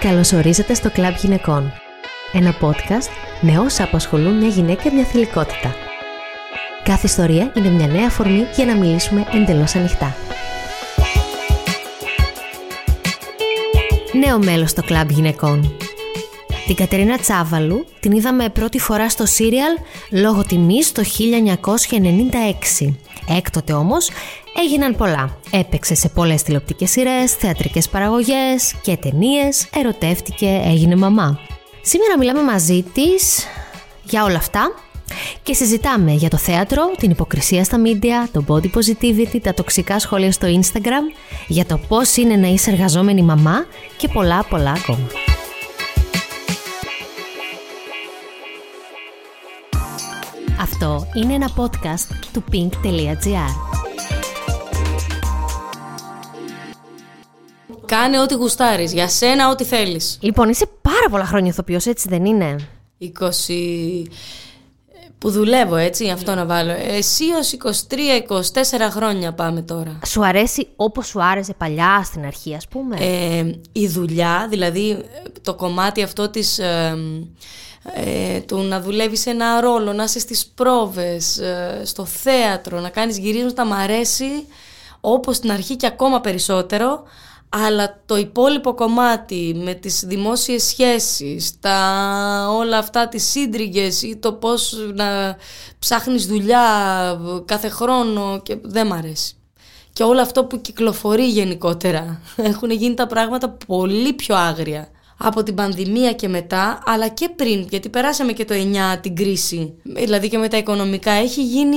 Καλωσορίζετε 0.00 0.74
στο 0.74 0.90
Κλαμπ 0.90 1.14
Γυναικών. 1.14 1.72
Ένα 2.32 2.54
podcast 2.60 3.10
με 3.40 3.58
όσα 3.58 3.84
απασχολούν 3.84 4.36
μια 4.36 4.48
γυναίκα 4.48 4.82
και 4.82 4.90
μια 4.90 5.04
θηλυκότητα. 5.04 5.74
Κάθε 6.82 7.06
ιστορία 7.06 7.52
είναι 7.56 7.68
μια 7.68 7.86
νέα 7.86 8.06
αφορμή 8.06 8.46
για 8.54 8.66
να 8.66 8.76
μιλήσουμε 8.76 9.26
εντελώς 9.32 9.74
ανοιχτά. 9.74 10.14
Νέο 14.12 14.38
μέλος 14.38 14.70
στο 14.70 14.82
Κλαμπ 14.82 15.10
Γυναικών. 15.10 15.72
Την 16.66 16.74
Κατερίνα 16.74 17.18
Τσάβαλου 17.18 17.86
την 18.00 18.12
είδαμε 18.12 18.48
πρώτη 18.48 18.78
φορά 18.78 19.08
στο 19.08 19.26
σύριαλ 19.26 19.72
λόγω 20.10 20.44
τιμής 20.44 20.92
το 20.92 21.02
1996. 22.78 22.94
Έκτοτε 23.36 23.72
όμως 23.72 24.10
έγιναν 24.64 24.96
πολλά. 24.96 25.36
Έπαιξε 25.50 25.94
σε 25.94 26.08
πολλές 26.08 26.42
τηλεοπτικές 26.42 26.90
σειρές, 26.90 27.32
θεατρικές 27.32 27.88
παραγωγές 27.88 28.74
και 28.82 28.96
ταινίες, 28.96 29.68
ερωτεύτηκε, 29.74 30.60
έγινε 30.64 30.96
μαμά. 30.96 31.38
Σήμερα 31.82 32.18
μιλάμε 32.18 32.42
μαζί 32.42 32.82
της 32.82 33.46
για 34.04 34.24
όλα 34.24 34.36
αυτά 34.36 34.72
και 35.42 35.54
συζητάμε 35.54 36.12
για 36.12 36.30
το 36.30 36.36
θέατρο, 36.36 36.90
την 36.98 37.10
υποκρισία 37.10 37.64
στα 37.64 37.78
media, 37.84 38.28
το 38.32 38.44
body 38.48 38.70
positivity, 38.70 39.40
τα 39.42 39.54
τοξικά 39.54 39.98
σχόλια 39.98 40.32
στο 40.32 40.48
Instagram, 40.48 41.14
για 41.46 41.66
το 41.66 41.80
πώς 41.88 42.16
είναι 42.16 42.36
να 42.36 42.46
είσαι 42.46 42.70
εργαζόμενη 42.70 43.22
μαμά 43.22 43.66
και 43.96 44.08
πολλά 44.08 44.44
πολλά 44.48 44.70
ακόμα. 44.70 45.29
Αυτό 50.82 51.06
είναι 51.14 51.34
ένα 51.34 51.50
podcast 51.56 52.14
του 52.32 52.44
pink.gr. 52.52 53.54
Κάνε 57.86 58.20
ό,τι 58.20 58.34
γουστάρεις, 58.34 58.92
για 58.92 59.08
σένα 59.08 59.48
ό,τι 59.50 59.64
θέλεις. 59.64 60.18
Λοιπόν, 60.20 60.48
είσαι 60.48 60.66
πάρα 60.80 61.08
πολλά 61.10 61.24
χρόνια 61.24 61.50
ηθοποιός, 61.50 61.86
έτσι 61.86 62.08
δεν 62.08 62.24
είναι; 62.24 62.56
20... 63.00 63.06
που 65.18 65.30
δουλεύω 65.30 65.76
έτσι, 65.76 66.08
αυτό 66.08 66.34
να 66.34 66.46
βάλω. 66.46 66.72
Εσύ 66.72 67.24
ως 67.38 67.56
23-24 68.78 68.90
χρόνια 68.90 69.32
πάμε 69.32 69.62
τώρα. 69.62 69.98
Σου 70.06 70.24
αρέσει 70.24 70.68
όπως 70.76 71.06
σου 71.06 71.22
άρεσε 71.22 71.54
παλιά 71.54 72.02
στην 72.04 72.24
αρχή, 72.24 72.54
ας 72.54 72.68
πούμε; 72.68 72.96
Ε, 73.00 73.54
η 73.72 73.88
δουλειά, 73.88 74.46
δηλαδή 74.50 75.04
το 75.42 75.54
κομμάτι 75.54 76.02
αυτό 76.02 76.28
της... 76.30 76.58
Ε, 76.58 76.98
ε, 77.82 78.40
του 78.40 78.58
να 78.58 78.80
δουλεύεις 78.80 79.26
ένα 79.26 79.60
ρόλο, 79.60 79.92
να 79.92 80.02
είσαι 80.02 80.18
στις 80.18 80.46
πρόβες, 80.46 81.38
ε, 81.38 81.82
στο 81.84 82.04
θέατρο, 82.04 82.80
να 82.80 82.88
κάνεις 82.88 83.18
γυρίσματα, 83.18 83.64
μ' 83.64 83.72
αρέσει 83.72 84.46
όπως 85.00 85.36
στην 85.36 85.50
αρχή 85.52 85.76
και 85.76 85.86
ακόμα 85.86 86.20
περισσότερο, 86.20 87.02
αλλά 87.48 88.00
το 88.06 88.16
υπόλοιπο 88.16 88.74
κομμάτι 88.74 89.60
με 89.64 89.74
τις 89.74 90.04
δημόσιες 90.06 90.62
σχέσεις, 90.62 91.60
τα 91.60 92.46
όλα 92.50 92.78
αυτά 92.78 93.08
τις 93.08 93.24
σύντριγγες 93.30 94.02
ή 94.02 94.16
το 94.16 94.32
πώς 94.32 94.76
να 94.94 95.36
ψάχνεις 95.78 96.26
δουλειά 96.26 96.64
κάθε 97.44 97.68
χρόνο 97.68 98.40
και 98.42 98.58
δεν 98.62 98.86
μ' 98.86 98.92
αρέσει. 98.92 99.34
Και 99.92 100.02
όλο 100.02 100.20
αυτό 100.20 100.44
που 100.44 100.60
κυκλοφορεί 100.60 101.28
γενικότερα. 101.28 102.20
Έχουν 102.36 102.70
γίνει 102.70 102.94
τα 102.94 103.06
πράγματα 103.06 103.56
πολύ 103.66 104.12
πιο 104.12 104.36
άγρια 104.36 104.88
από 105.22 105.42
την 105.42 105.54
πανδημία 105.54 106.12
και 106.12 106.28
μετά, 106.28 106.82
αλλά 106.86 107.08
και 107.08 107.28
πριν, 107.28 107.66
γιατί 107.70 107.88
περάσαμε 107.88 108.32
και 108.32 108.44
το 108.44 108.54
9 108.54 108.98
την 109.00 109.16
κρίση, 109.16 109.74
δηλαδή 109.82 110.28
και 110.28 110.38
με 110.38 110.48
τα 110.48 110.56
οικονομικά, 110.56 111.10
έχει 111.10 111.42
γίνει... 111.42 111.76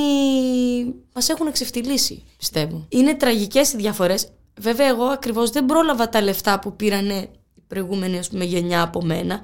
μας 1.14 1.30
έχουν 1.30 1.48
εξευτελίσει, 1.48 2.24
πιστεύω. 2.38 2.86
Είναι 2.90 3.14
τραγικές 3.14 3.74
οι 3.74 3.78
διαφορές. 3.78 4.28
Βέβαια, 4.60 4.88
εγώ 4.88 5.04
ακριβώς 5.04 5.50
δεν 5.50 5.66
πρόλαβα 5.66 6.10
τα 6.10 6.22
λεφτά 6.22 6.60
που 6.60 6.76
πήρανε 6.76 7.14
οι 7.14 7.62
προηγούμενοι, 7.68 8.18
ας 8.18 8.30
πούμε, 8.30 8.44
γενιά 8.44 8.82
από 8.82 9.02
μένα. 9.02 9.40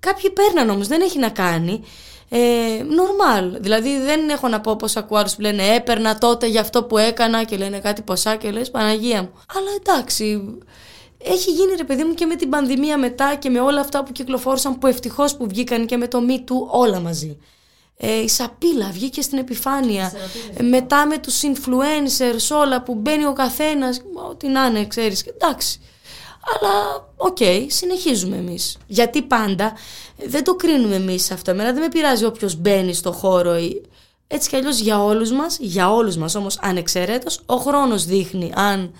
Κάποιοι 0.00 0.30
παίρναν 0.30 0.70
όμως, 0.70 0.86
δεν 0.86 1.00
έχει 1.00 1.18
να 1.18 1.28
κάνει. 1.28 1.82
Ε, 2.28 2.38
normal. 2.80 3.56
Δηλαδή 3.60 4.00
δεν 4.00 4.28
έχω 4.28 4.48
να 4.48 4.60
πω 4.60 4.76
πως 4.76 4.96
ακούω 4.96 5.18
άλλους 5.18 5.34
που 5.34 5.40
λένε 5.40 5.62
έπαιρνα 5.74 6.18
τότε 6.18 6.46
για 6.46 6.60
αυτό 6.60 6.84
που 6.84 6.98
έκανα 6.98 7.44
και 7.44 7.56
λένε 7.56 7.78
κάτι 7.78 8.02
ποσά 8.02 8.36
και 8.36 8.50
λες 8.50 8.70
Παναγία 8.70 9.22
μου. 9.22 9.30
Αλλά 9.56 9.68
εντάξει, 9.80 10.58
έχει 11.24 11.50
γίνει 11.50 11.74
ρε 11.76 11.84
παιδί 11.84 12.04
μου 12.04 12.14
και 12.14 12.26
με 12.26 12.36
την 12.36 12.48
πανδημία 12.48 12.98
μετά 12.98 13.34
και 13.34 13.50
με 13.50 13.60
όλα 13.60 13.80
αυτά 13.80 14.04
που 14.04 14.12
κυκλοφόρησαν 14.12 14.78
που 14.78 14.86
ευτυχώς 14.86 15.36
που 15.36 15.46
βγήκαν 15.48 15.86
και 15.86 15.96
με 15.96 16.08
το 16.08 16.18
Me 16.28 16.38
Too 16.38 16.66
όλα 16.70 17.00
μαζί. 17.00 17.38
Ε, 17.96 18.22
η 18.22 18.28
σαπίλα 18.28 18.90
βγήκε 18.92 19.22
στην 19.22 19.38
επιφάνεια. 19.38 20.12
Ε, 20.56 20.62
μετά 20.62 21.06
με 21.06 21.18
τους 21.18 21.40
influencers 21.42 22.56
όλα 22.56 22.82
που 22.82 22.94
μπαίνει 22.94 23.24
ο 23.24 23.32
καθένας. 23.32 24.02
Ό,τι 24.30 24.48
να 24.48 24.66
είναι 24.66 24.86
ξέρεις. 24.86 25.22
Εντάξει. 25.22 25.80
Αλλά 26.54 27.06
OK, 27.16 27.36
okay, 27.40 27.66
συνεχίζουμε 27.68 28.36
εμείς. 28.36 28.78
Γιατί 28.86 29.22
πάντα 29.22 29.72
δεν 30.16 30.44
το 30.44 30.54
κρίνουμε 30.54 30.94
εμείς 30.94 31.30
αυτό. 31.30 31.50
Εμένα 31.50 31.72
δεν 31.72 31.82
με 31.82 31.88
πειράζει 31.88 32.24
όποιος 32.24 32.56
μπαίνει 32.56 32.94
στο 32.94 33.12
χώρο. 33.12 33.54
Έτσι 34.26 34.48
κι 34.48 34.56
αλλιώς 34.56 34.78
για 34.78 35.04
όλους 35.04 35.30
μας, 35.32 35.58
για 35.60 35.92
όλους 35.92 36.16
μας 36.16 36.34
όμως 36.34 36.58
ανεξαιρέτως, 36.62 37.40
ο 37.46 37.56
χρόνος 37.56 38.04
δείχνει 38.04 38.52
αν 38.54 38.94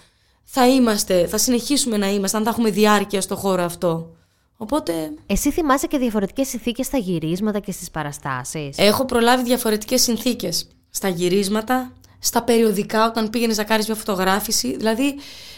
θα 0.55 0.69
είμαστε, 0.69 1.27
θα 1.27 1.39
συνεχίσουμε 1.39 1.97
να 1.97 2.09
είμαστε, 2.09 2.37
αν 2.37 2.45
θα 2.45 2.51
έχουμε 2.51 2.71
διάρκεια 2.71 3.21
στο 3.21 3.37
χώρο 3.37 3.63
αυτό. 3.63 4.11
Οπότε... 4.57 4.93
Εσύ 5.27 5.51
θυμάσαι 5.51 5.87
και 5.87 5.99
διαφορετικές 5.99 6.49
συνθήκες 6.49 6.87
στα 6.87 6.99
γυρίσματα 6.99 7.59
και 7.59 7.73
στις 7.73 7.91
παραστάσεις; 7.91 8.79
Έχω 8.79 9.05
προλάβει 9.05 9.43
διαφορετικές 9.43 10.03
συνθήκες 10.03 10.69
στα 10.91 11.09
γυρίσματα, 11.09 11.93
στα 12.19 12.43
περιοδικά 12.43 13.07
όταν 13.07 13.31
πήγαινες 13.31 13.57
να 13.57 13.65
κάνεις 13.65 13.87
μια 13.87 13.97
φωτογράφηση. 13.97 14.77
Δηλαδή 14.77 15.15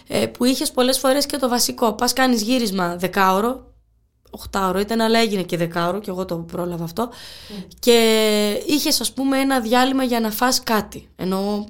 ε, 0.09 0.27
που 0.27 0.45
είχες 0.45 0.71
πολλές 0.71 0.99
φορές 0.99 1.27
και 1.27 1.37
το 1.37 1.49
βασικό. 1.49 1.93
Πας 1.93 2.13
κάνεις 2.13 2.43
γύρισμα 2.43 2.97
δεκάωρο, 2.97 3.74
8 4.53 4.77
ήταν, 4.81 5.01
αλλά 5.01 5.19
έγινε 5.19 5.43
και 5.43 5.57
δεκάωρο 5.57 6.01
και 6.01 6.11
εγώ 6.11 6.25
το 6.25 6.37
πρόλαβα 6.37 6.85
αυτό. 6.85 7.11
Και 7.79 8.63
είχες, 8.67 9.01
ας 9.01 9.13
πούμε, 9.13 9.39
ένα 9.39 9.61
διάλειμμα 9.61 10.05
για 10.05 10.21
να 10.21 10.31
φας 10.31 10.63
κάτι. 10.63 11.09
Ενώ 11.17 11.65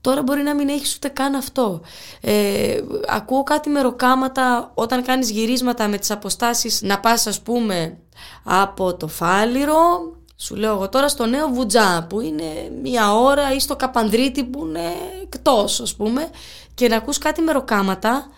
τώρα 0.00 0.22
μπορεί 0.22 0.42
να 0.42 0.54
μην 0.54 0.68
έχεις 0.68 0.94
ούτε 0.94 1.08
καν 1.08 1.34
αυτό. 1.34 1.80
Ε, 2.20 2.80
ακούω 3.08 3.42
κάτι 3.42 3.68
με 3.68 3.80
ροκάματα 3.80 4.70
όταν 4.74 5.02
κάνεις 5.02 5.30
γυρίσματα 5.30 5.88
με 5.88 5.98
τις 5.98 6.10
αποστάσεις 6.10 6.82
να 6.82 7.00
πας, 7.00 7.26
ας 7.26 7.40
πούμε, 7.40 7.98
από 8.44 8.94
το 8.94 9.08
φάληρο. 9.08 10.12
Σου 10.40 10.54
λέω 10.54 10.72
εγώ 10.72 10.88
τώρα 10.88 11.08
στο 11.08 11.26
νέο 11.26 11.48
Βουτζά 11.48 12.06
που 12.08 12.20
είναι 12.20 12.70
μία 12.82 13.14
ώρα 13.14 13.54
ή 13.54 13.60
στο 13.60 13.76
Καπανδρίτη 13.76 14.44
που 14.44 14.66
είναι 14.66 14.92
εκτός 15.22 15.80
ας 15.80 15.94
πούμε 15.94 16.30
και 16.74 16.88
να 16.88 16.96
ακούς 16.96 17.18
κάτι 17.18 17.40
με 17.40 17.52
ροκάματα 17.52 18.28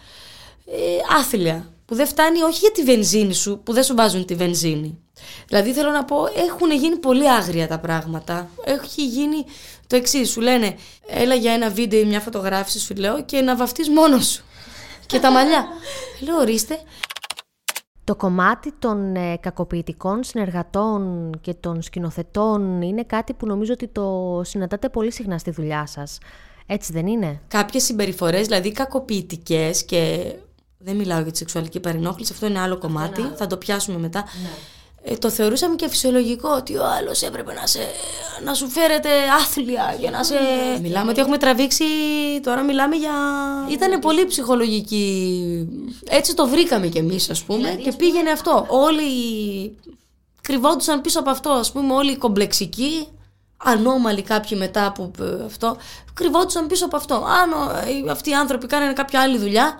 ε, 0.66 1.16
άθλια 1.18 1.66
που 1.90 1.96
δεν 1.96 2.06
φτάνει 2.06 2.42
όχι 2.42 2.58
για 2.58 2.70
τη 2.70 2.82
βενζίνη 2.82 3.34
σου, 3.34 3.60
που 3.64 3.72
δεν 3.72 3.82
σου 3.82 3.94
βάζουν 3.94 4.24
τη 4.24 4.34
βενζίνη. 4.34 4.98
Δηλαδή 5.46 5.72
θέλω 5.72 5.90
να 5.90 6.04
πω, 6.04 6.16
έχουν 6.36 6.70
γίνει 6.72 6.96
πολύ 6.96 7.30
άγρια 7.30 7.68
τα 7.68 7.78
πράγματα. 7.78 8.48
Έχει 8.64 9.06
γίνει 9.06 9.44
το 9.86 9.96
εξής. 9.96 10.30
Σου 10.30 10.40
λένε, 10.40 10.74
έλα 11.06 11.34
για 11.34 11.52
ένα 11.52 11.70
βίντεο 11.70 12.00
ή 12.00 12.04
μια 12.04 12.20
φωτογράφηση, 12.20 12.78
σου 12.78 12.94
λέω, 12.94 13.24
και 13.24 13.40
να 13.40 13.56
βαφτείς 13.56 13.88
μόνος 13.88 14.26
σου. 14.26 14.44
και 15.06 15.18
τα 15.18 15.30
μαλλιά. 15.30 15.66
λέω, 16.20 16.36
ορίστε. 16.36 16.80
Το 18.04 18.16
κομμάτι 18.16 18.72
των 18.78 19.14
ε, 19.16 19.36
κακοποιητικών 19.36 20.24
συνεργατών 20.24 21.30
και 21.40 21.54
των 21.54 21.82
σκηνοθετών 21.82 22.82
είναι 22.82 23.04
κάτι 23.04 23.32
που 23.32 23.46
νομίζω 23.46 23.72
ότι 23.72 23.88
το 23.88 24.40
συναντάτε 24.44 24.88
πολύ 24.88 25.12
συχνά 25.12 25.38
στη 25.38 25.50
δουλειά 25.50 25.86
σας. 25.86 26.18
Έτσι 26.66 26.92
δεν 26.92 27.06
είναι; 27.06 27.40
Κάποιες 27.48 27.84
συμπεριφορές, 27.84 28.46
δηλαδή 28.46 28.72
κακοποιητικές 28.72 29.84
και 29.84 30.34
δεν 30.84 30.96
μιλάω 30.96 31.20
για 31.20 31.32
τη 31.32 31.38
σεξουαλική 31.38 31.80
παρενόχληση, 31.80 32.32
αυτό 32.32 32.46
είναι 32.46 32.60
άλλο 32.60 32.78
κομμάτι, 32.78 33.32
θα 33.36 33.46
το 33.46 33.56
πιάσουμε 33.56 33.98
μετά. 33.98 34.24
Ναι. 34.42 34.48
Ε, 35.02 35.16
το 35.16 35.30
θεωρούσαμε 35.30 35.74
και 35.74 35.88
φυσιολογικό 35.88 36.48
ότι 36.48 36.76
ο 36.76 36.86
άλλος 36.86 37.22
έπρεπε 37.22 37.52
να, 37.52 37.66
σε, 37.66 37.78
να 38.44 38.54
σου 38.54 38.68
φέρεται 38.68 39.08
άθλια 39.40 39.96
και 40.00 40.10
να 40.10 40.24
σε. 40.24 40.34
Ναι. 40.34 40.78
Μιλάμε 40.80 41.10
ότι 41.10 41.20
έχουμε 41.20 41.38
τραβήξει. 41.38 41.84
Τώρα 42.42 42.62
μιλάμε 42.62 42.96
για. 42.96 43.12
Ήταν 43.70 43.98
πολύ 43.98 44.26
ψυχολογική. 44.26 45.68
Έτσι 46.08 46.34
το 46.34 46.48
βρήκαμε 46.48 46.86
κι 46.86 46.98
εμείς, 46.98 47.30
ας 47.30 47.42
πούμε, 47.42 47.58
δηλαδή, 47.58 47.82
και 47.82 47.92
πήγαινε 47.92 48.30
αυτό. 48.30 48.66
Όλοι 48.68 49.04
κρυβόντουσαν 50.40 51.00
πίσω 51.00 51.20
από 51.20 51.30
αυτό, 51.30 51.50
ας 51.50 51.72
πούμε, 51.72 51.94
όλοι 51.94 52.12
οι 52.12 52.16
κομπλεξικοί, 52.16 53.06
ανώμαλοι 53.56 54.22
κάποιοι 54.22 54.58
μετά 54.60 54.86
από 54.86 55.10
ε, 55.20 55.44
αυτό, 55.44 55.76
κρυβόντουσαν 56.14 56.66
πίσω 56.66 56.84
από 56.84 56.96
αυτό. 56.96 57.14
Αν 57.14 58.08
αυτοί 58.10 58.30
οι 58.30 58.34
άνθρωποι 58.34 58.66
κάνανε 58.66 58.92
κάποια 58.92 59.20
άλλη 59.20 59.38
δουλειά, 59.38 59.78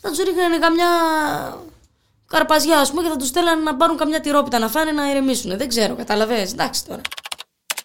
θα 0.00 0.10
του 0.10 0.24
ρίχνανε 0.24 0.58
καμιά 0.58 0.86
καρπαζιά, 2.26 2.78
ας 2.78 2.90
πούμε, 2.90 3.02
και 3.02 3.08
θα 3.08 3.16
τους 3.16 3.28
στέλνανε 3.28 3.62
να 3.62 3.76
πάρουν 3.76 3.96
καμιά 3.96 4.20
τυρόπιτα 4.20 4.58
να 4.58 4.68
φάνε 4.68 4.92
να 4.92 5.10
ηρεμήσουν. 5.10 5.56
Δεν 5.56 5.68
ξέρω, 5.68 5.94
καταλαβαίνεις, 5.94 6.52
εντάξει 6.52 6.86
τώρα. 6.86 7.00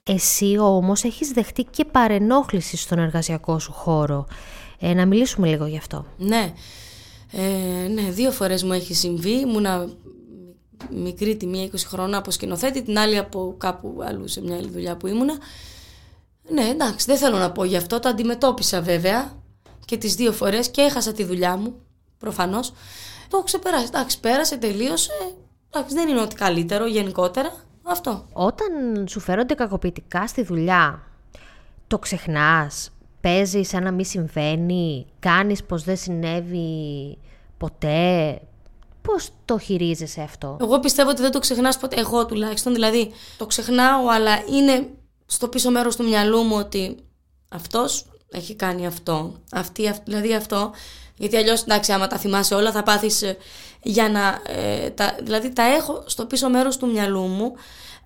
Εσύ 0.03 0.57
όμως 0.57 1.03
έχεις 1.03 1.31
δεχτεί 1.31 1.63
και 1.63 1.85
παρενόχληση 1.85 2.77
στον 2.77 2.99
εργασιακό 2.99 3.59
σου 3.59 3.71
χώρο. 3.71 4.27
Ε, 4.79 4.93
να 4.93 5.05
μιλήσουμε 5.05 5.47
λίγο 5.47 5.65
γι' 5.65 5.77
αυτό. 5.77 6.05
Ναι. 6.17 6.53
Ε, 7.31 7.87
ναι, 7.87 8.01
δύο 8.01 8.31
φορές 8.31 8.63
μου 8.63 8.73
έχει 8.73 8.93
συμβεί. 8.93 9.39
Ήμουνα 9.39 9.89
μικρή 10.89 11.37
τη 11.37 11.47
μία 11.47 11.69
20 11.71 11.75
χρόνια 11.85 12.17
από 12.17 12.31
σκηνοθέτη, 12.31 12.81
την 12.81 12.97
άλλη 12.97 13.17
από 13.17 13.55
κάπου 13.57 14.03
αλλού 14.07 14.27
σε 14.27 14.41
μια 14.41 14.55
άλλη 14.55 14.69
δουλειά 14.69 14.97
που 14.97 15.07
ήμουνα. 15.07 15.37
Ναι, 16.49 16.63
εντάξει, 16.63 17.05
δεν 17.05 17.17
θέλω 17.17 17.37
να 17.37 17.51
πω 17.51 17.63
γι' 17.63 17.77
αυτό. 17.77 17.99
Το 17.99 18.09
αντιμετώπισα 18.09 18.81
βέβαια 18.81 19.31
και 19.85 19.97
τις 19.97 20.15
δύο 20.15 20.31
φορές 20.31 20.69
και 20.69 20.81
έχασα 20.81 21.11
τη 21.11 21.23
δουλειά 21.23 21.55
μου 21.55 21.75
προφανώς. 22.17 22.69
το 23.29 23.37
έχω 23.37 23.43
ξεπεράσει. 23.43 23.85
Εντάξει, 23.85 24.19
πέρασε, 24.19 24.57
τελείωσε. 24.57 25.11
Εντάξει, 25.69 25.95
δεν 25.95 26.07
είναι 26.07 26.21
ότι 26.21 26.35
καλύτερο 26.35 26.85
γενικότερα. 26.85 27.53
Αυτό. 27.83 28.25
Όταν 28.33 28.67
σου 29.09 29.19
φέρονται 29.19 29.53
κακοποιητικά 29.53 30.27
στη 30.27 30.43
δουλειά, 30.43 31.03
το 31.87 31.99
ξεχνάς, 31.99 32.89
παίζεις 33.21 33.67
σαν 33.67 33.83
να 33.83 33.91
μην 33.91 34.05
συμβαίνει, 34.05 35.05
κάνεις 35.19 35.63
πως 35.63 35.83
δεν 35.83 35.97
συνέβη 35.97 37.17
ποτέ. 37.57 38.39
Πώς 39.01 39.29
το 39.45 39.57
χειρίζεσαι 39.59 40.21
αυτό; 40.21 40.57
Εγώ 40.61 40.79
πιστεύω 40.79 41.09
ότι 41.09 41.21
δεν 41.21 41.31
το 41.31 41.39
ξεχνάς 41.39 41.77
ποτέ. 41.77 41.99
Εγώ 41.99 42.25
τουλάχιστον. 42.25 42.73
Δηλαδή, 42.73 43.11
το 43.37 43.45
ξεχνάω, 43.45 44.07
αλλά 44.07 44.31
είναι 44.49 44.89
στο 45.25 45.47
πίσω 45.47 45.71
μέρος 45.71 45.95
του 45.95 46.03
μυαλού 46.03 46.41
μου 46.41 46.55
ότι 46.55 46.97
αυτός 47.49 48.05
έχει 48.31 48.55
κάνει 48.55 48.85
αυτό. 48.85 49.33
Αυτή, 49.51 49.93
δηλαδή 50.03 50.33
αυτό. 50.33 50.71
Γιατί 51.17 51.37
αλλιώς, 51.37 51.61
εντάξει, 51.61 51.91
άμα 51.91 52.07
τα 52.07 52.17
θυμάσαι 52.17 52.55
όλα, 52.55 52.71
θα 52.71 52.83
πάθεις 52.83 53.21
ε, 53.21 53.37
για 53.83 54.09
να. 54.09 54.41
Ε, 54.47 54.89
τα, 54.89 55.15
δηλαδή, 55.21 55.53
τα 55.53 55.63
έχω 55.63 56.03
στο 56.05 56.25
πίσω 56.25 56.49
μέρος 56.49 56.77
του 56.77 56.87
μυαλού 56.87 57.21
μου. 57.21 57.53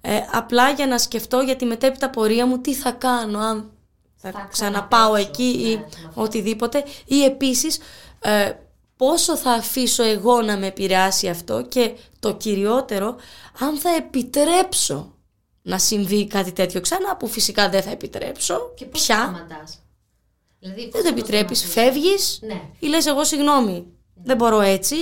Ε, 0.02 0.20
απλά 0.32 0.70
για 0.70 0.88
να 0.88 0.98
σκεφτώ 0.98 1.40
για 1.40 1.56
τη 1.56 1.66
μετέπειτα 1.66 2.10
πορεία 2.10 2.46
μου 2.46 2.58
τι 2.58 2.74
θα 2.74 2.92
κάνω, 2.92 3.40
αν 3.40 3.72
θα, 4.16 4.48
ξαναπάω 4.52 5.16
εκεί 5.16 5.60
ή 5.60 5.76
ναι, 5.76 5.86
οτιδήποτε. 6.14 6.84
Ή 7.06 7.24
επίσης 7.24 7.80
ε, 8.20 8.52
πόσο 8.96 9.38
θα 9.38 9.52
αφήσω 9.52 10.04
εγώ 10.04 10.42
να 10.42 10.58
με 10.58 10.68
επηρεάσει 10.68 11.28
αυτό 11.28 11.62
και 11.62 11.94
το 12.20 12.34
κυριότερο, 12.34 13.16
αν 13.60 13.78
θα 13.78 13.90
επιτρέψω 13.96 15.14
να 15.62 15.78
συμβεί 15.78 16.28
κάτι 16.28 16.52
τέτοιο 16.52 16.82
ξανά, 16.82 17.16
που 17.16 17.28
φυσικά 17.28 17.70
δεν 17.70 17.82
θα 17.82 17.92
επιτρέψω. 17.92 18.74
Και 18.76 18.86
πώς 18.86 19.02
πια. 19.02 19.48
Δηλαδή, 20.60 20.90
δεν 20.92 21.02
το 21.04 21.08
επιτρέπεις, 21.08 21.66
φεύγεις 21.66 22.40
ναι. 22.42 22.62
ή 22.80 22.88
λες 22.88 23.06
εγώ 23.06 23.24
συγγνώμη, 23.24 23.72
ναι. 23.72 23.84
δεν 24.24 24.38
μπορώ 24.38 24.62
έτσι. 24.62 24.96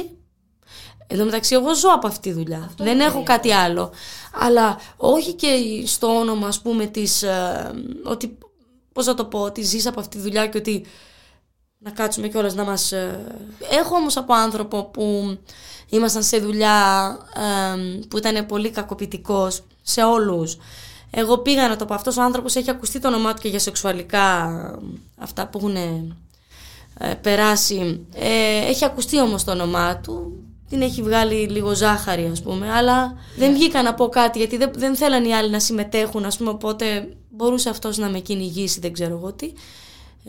Εν 1.08 1.18
τω 1.18 1.26
μεταξύ 1.26 1.56
εγώ 1.56 1.76
ζω 1.76 1.90
από 1.94 2.08
αυτή 2.08 2.20
τη 2.20 2.32
δουλειά, 2.32 2.72
δεν 2.78 3.00
έχω 3.00 3.24
κάτι 3.24 3.52
άλλο. 3.52 3.92
Αλλά 4.34 4.80
όχι 4.98 5.34
και 5.34 5.48
στο 5.86 6.08
όνομα 6.08 6.48
ας 6.48 6.62
πούμε 6.62 6.86
της, 6.86 7.24
ε, 7.24 7.72
ότι 8.04 8.38
πώς 8.94 9.06
θα 9.06 9.14
το 9.14 9.26
πω, 9.26 9.40
ότι 9.40 9.62
ζεις 9.62 9.86
από 9.86 10.00
αυτή 10.00 10.18
τη 10.18 10.24
δουλειά 10.24 10.48
και 10.48 10.58
ότι 10.58 10.86
να 11.78 11.92
κάτσουμε 11.92 12.28
κιόλας 12.28 12.56
να 12.56 12.64
μας... 12.64 12.92
Ε, 12.92 13.36
έχω 13.72 13.96
όμως 13.96 14.18
από 14.18 14.34
άνθρωπο 14.34 14.84
που 14.84 15.38
ήμασταν 15.90 16.24
σε 16.24 16.38
δουλειά 16.38 17.08
ε, 17.36 18.06
που 18.08 18.18
ήταν 18.18 18.46
πολύ 18.46 18.70
κακοποιητικός 18.70 19.64
σε 19.82 20.04
όλους. 20.04 20.58
Εγώ 21.12 21.38
πήγα 21.38 21.68
να 21.68 21.76
το 21.76 21.86
πω, 21.86 21.94
αυτός 21.94 22.18
ο 22.18 22.22
άνθρωπος 22.22 22.56
έχει 22.56 22.70
ακουστεί 22.70 23.00
το 23.00 23.08
όνομά 23.08 23.34
του 23.34 23.42
και 23.42 23.48
για 23.48 23.60
σεξουαλικά 23.60 24.50
αυτά 25.18 25.48
που 25.48 25.58
έχουν 25.58 25.76
ε, 25.76 27.14
περάσει. 27.22 28.06
έχει 28.68 28.86
ακουστεί 28.86 29.20
όμως 29.20 29.44
το 29.44 29.52
όνομά 29.52 29.98
του, 30.00 30.44
την 30.70 30.82
έχει 30.82 31.02
βγάλει 31.02 31.48
λίγο 31.48 31.76
ζάχαρη 31.76 32.30
ας 32.32 32.42
πούμε, 32.42 32.72
αλλά 32.72 33.18
δεν 33.38 33.54
βγήκα 33.54 33.84
να 33.84 33.94
πω 33.94 34.10
κάτι 34.10 34.38
γιατί 34.38 34.58
δεν, 34.58 34.72
δεν 34.76 34.96
θέλαν 34.96 35.26
οι 35.26 35.34
άλλοι 35.34 35.50
να 35.50 35.60
συμμετέχουν 35.60 36.26
ας 36.26 36.38
πούμε, 36.38 36.50
οπότε 36.50 37.08
μπορούσε 37.30 37.70
αυτός 37.70 37.98
να 37.98 38.10
με 38.10 38.20
κυνηγήσει, 38.20 38.80
δεν 38.80 38.94
ξέρω 38.94 39.16
εγώ 39.16 39.34
τι. 39.34 39.54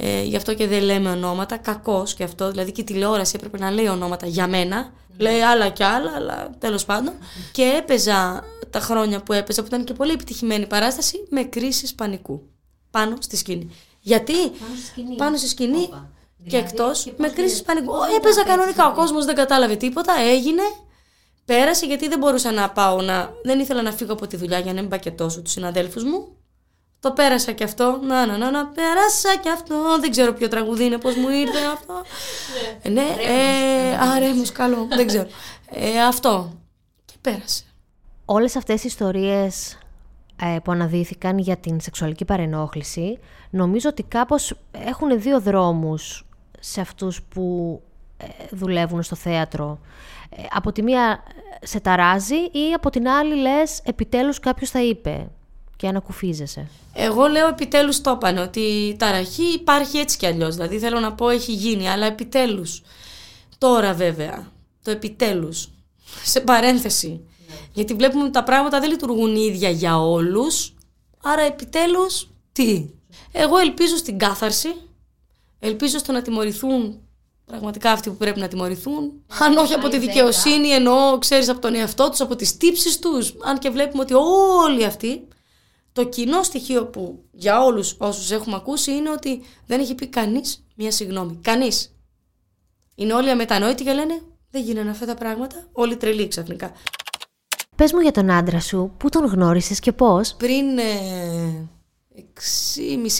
Ε, 0.00 0.23
γι' 0.23 0.37
αυτό 0.37 0.55
και 0.55 0.67
δεν 0.67 0.82
λέμε 0.82 1.11
ονόματα. 1.11 1.56
Κακός 1.56 2.14
και 2.14 2.25
αυτό. 2.25 2.50
Δηλαδή 2.50 2.73
και 2.73 2.81
η 2.81 2.85
τηλεόραση 2.85 3.32
έπρεπε 3.37 3.58
να 3.58 3.70
λέει 3.70 3.87
ονόματα 3.87 4.26
για 4.26 4.46
μένα. 4.46 4.93
Λέει 5.19 5.40
άλλα 5.40 5.69
κι 5.69 5.82
άλλα, 5.82 6.12
αλλά 6.17 6.50
τέλος 6.58 6.85
πάντων. 6.85 7.12
Και 7.52 7.62
έπαιζα 7.79 8.44
τα 8.70 8.81
χρόνια 8.81 9.23
που 9.23 9.32
έπαιζα, 9.32 9.61
που 9.61 9.67
ήταν 9.67 9.85
και 9.85 9.93
πολύ 9.93 10.12
επιτυχημένη 10.12 10.67
παράσταση, 10.67 11.26
με 11.31 11.43
κρίσεις 11.43 11.94
πανικού. 11.94 12.43
Πάνω 12.90 13.17
στη 13.20 13.37
σκηνή. 13.37 13.70
Γιατί; 14.08 14.32
Πάνω 14.34 14.75
στη 14.76 14.87
σκηνή, 14.87 15.16
πάνω 15.16 15.37
στη 15.37 15.49
σκηνή 15.49 15.87
και 15.87 16.56
δηλαδή, 16.56 16.66
εκτός 16.66 17.12
με 17.16 17.28
κρίσει 17.28 17.62
πανικού. 17.62 17.93
Έπαιζα 18.16 18.44
κανονικά. 18.44 18.87
Ο 18.87 18.93
κόσμος 18.93 19.25
δεν 19.25 19.34
κατάλαβε 19.34 19.76
τίποτα. 19.76 20.12
Έγινε. 20.20 20.62
Πέρασε 21.44 21.87
γιατί 21.87 22.08
δεν 22.08 22.19
μπορούσα 22.19 22.52
να 22.52 22.70
πάω 22.70 23.02
να. 23.02 23.31
Δεν 23.43 23.60
ήθελα 23.60 23.82
να 23.82 23.93
φύγω 23.93 24.12
από 24.12 24.26
τη 24.26 24.37
δουλειά 24.37 24.58
για 24.58 24.72
να 24.72 24.81
μην 24.81 24.90
πακετώσω 24.90 25.43
τους 25.43 25.52
συναδέλφους 25.52 26.05
μου. 26.05 26.28
Το 27.00 27.10
πέρασα 27.10 27.52
και 27.52 27.64
αυτό. 27.64 28.00
Να, 28.02 28.26
να, 28.26 28.37
να, 28.37 28.50
να, 28.50 28.66
πέρασα 28.66 29.37
και 29.43 29.50
αυτό. 29.50 29.99
Δεν 30.00 30.11
ξέρω 30.11 30.32
ποιο 30.32 30.49
τραγουδί 30.49 30.84
είναι, 30.84 30.99
πώς 30.99 31.14
μου 31.14 31.28
ήρθε 31.28 31.58
αυτό. 31.72 32.02
ναι, 32.82 32.90
ναι 32.90 33.02
ε, 33.02 33.94
α, 33.94 34.52
καλό. 34.52 34.87
δεν 34.90 35.06
ξέρω. 35.06 35.28
Ε, 35.70 36.02
αυτό. 36.02 36.52
Και 37.04 37.14
πέρασε. 37.20 37.62
Όλες 38.25 38.56
αυτές 38.56 38.84
οι 38.84 38.87
ιστορίες 38.87 39.72
ε, 39.72 39.78
που 40.62 40.73
αναδύθηκαν 40.73 41.38
για 41.38 41.56
την 41.56 41.81
σεξουαλική 41.81 42.25
παρενόχληση, 42.25 43.19
νομίζω 43.50 43.88
ότι 43.88 44.02
κάπως 44.02 44.55
έχουν 44.70 45.20
δύο 45.20 45.40
δρόμους 45.40 46.26
σε 46.61 46.81
αυτούς 46.81 47.23
που 47.23 47.81
ε, 48.17 48.26
δουλεύουν 48.50 49.02
στο 49.02 49.17
θέατρο. 49.17 49.79
Ε, 50.31 50.43
από 50.50 50.73
τη 50.73 50.82
μία 50.82 51.23
σε 51.62 51.81
ταράζει 51.81 52.37
ή 52.37 52.73
από 52.75 52.90
την 52.90 53.08
άλλη 53.08 53.35
λες 53.35 53.81
επιτέλους 53.85 54.40
κάποιος 54.40 54.70
θα 54.70 54.82
είπε 54.82 55.29
και 55.76 55.88
ανακουφίζεσαι. 55.88 56.69
Εγώ 56.94 57.26
λέω 57.26 57.49
επιτέλους 57.49 58.00
το 58.00 58.11
έπανε 58.11 58.40
ότι 58.40 58.61
η 58.61 58.96
ταραχή 58.96 59.43
υπάρχει 59.43 59.99
έτσι 59.99 60.17
κι 60.17 60.26
αλλιώς. 60.26 60.55
Δηλαδή 60.55 60.79
θέλω 60.79 61.00
να 61.00 61.12
πω 61.12 61.29
έχει 61.29 61.52
γίνει, 61.52 61.88
αλλά 61.88 62.06
επιτέλους. 62.06 62.82
Τώρα 63.58 63.93
βέβαια, 63.93 64.46
το 64.82 64.90
επιτέλους. 64.90 65.69
Σε 66.25 66.40
παρένθεση. 66.40 67.20
Ναι. 67.58 67.66
Γιατί 67.72 67.94
βλέπουμε 67.94 68.22
ότι 68.22 68.32
τα 68.32 68.43
πράγματα 68.44 68.81
δεν 68.81 68.90
λειτουργούν 68.90 69.37
ίδια 69.37 69.70
για 69.70 69.99
όλους. 70.00 70.75
Άρα 71.22 71.43
επιτέλους 71.43 72.28
τι; 72.52 72.87
Εγώ 73.32 73.58
ελπίζω 73.58 73.96
στην 73.96 74.19
κάθαρση. 74.19 74.75
Ελπίζω 75.58 75.99
στο 75.99 76.12
να 76.12 76.22
τιμωρηθούν 76.22 77.00
πραγματικά 77.49 77.90
αυτοί 77.93 78.10
που 78.10 78.16
πρέπει 78.16 78.40
να 78.40 78.49
τιμωρηθούν. 78.49 79.12
Αν 79.38 79.56
όχι 79.56 79.75
από 79.75 79.88
τη 79.88 79.99
δικαιοσύνη, 79.99 80.69
εννοώ, 80.69 81.19
ξέρεις 81.19 81.49
από 81.49 81.60
τον 81.60 81.75
εαυτό 81.75 82.10
τους, 82.10 82.20
από 82.20 82.37
τις 82.37 82.56
τύψεις 82.56 82.99
τους. 82.99 83.34
Αν 83.43 83.58
και 83.58 83.70
βλέπουμε 83.70 84.02
ότι 84.02 84.14
όλοι 84.64 84.84
αυτοί 84.84 85.28
το 85.93 86.04
κοινό 86.04 86.43
στοιχείο 86.43 86.87
που 86.87 87.25
για 87.31 87.64
όλους 87.64 87.94
όσους 87.99 88.31
έχουμε 88.31 88.56
ακούσει 88.56 88.93
είναι 88.93 89.11
ότι 89.11 89.43
δεν 89.66 89.81
έχει 89.81 89.94
πει 89.94 90.06
κανείς 90.06 90.64
μία 90.75 90.90
συγγνώμη. 90.90 91.38
Κανείς. 91.43 91.94
Είναι 92.94 93.12
όλοι 93.12 93.31
αμετανόητοι 93.31 93.84
και 93.84 93.93
λένε 93.93 94.22
δεν 94.50 94.62
γίνανε 94.62 94.90
αυτά 94.90 95.06
τα 95.06 95.14
πράγματα. 95.14 95.69
Όλοι 95.72 95.96
τρελοί 95.96 96.28
ξαφνικά. 96.28 96.72
Πες 97.78 97.92
μου 97.92 98.00
για 98.00 98.12
τον 98.12 98.30
άντρα 98.30 98.60
σου, 98.60 98.92
πού 98.96 99.08
τον 99.08 99.25
γνώρισες 99.25 99.80
και 99.80 99.92
πώς; 99.92 100.34
Πριν 100.38 100.78
ε, 100.78 101.69
6,5 102.16 102.22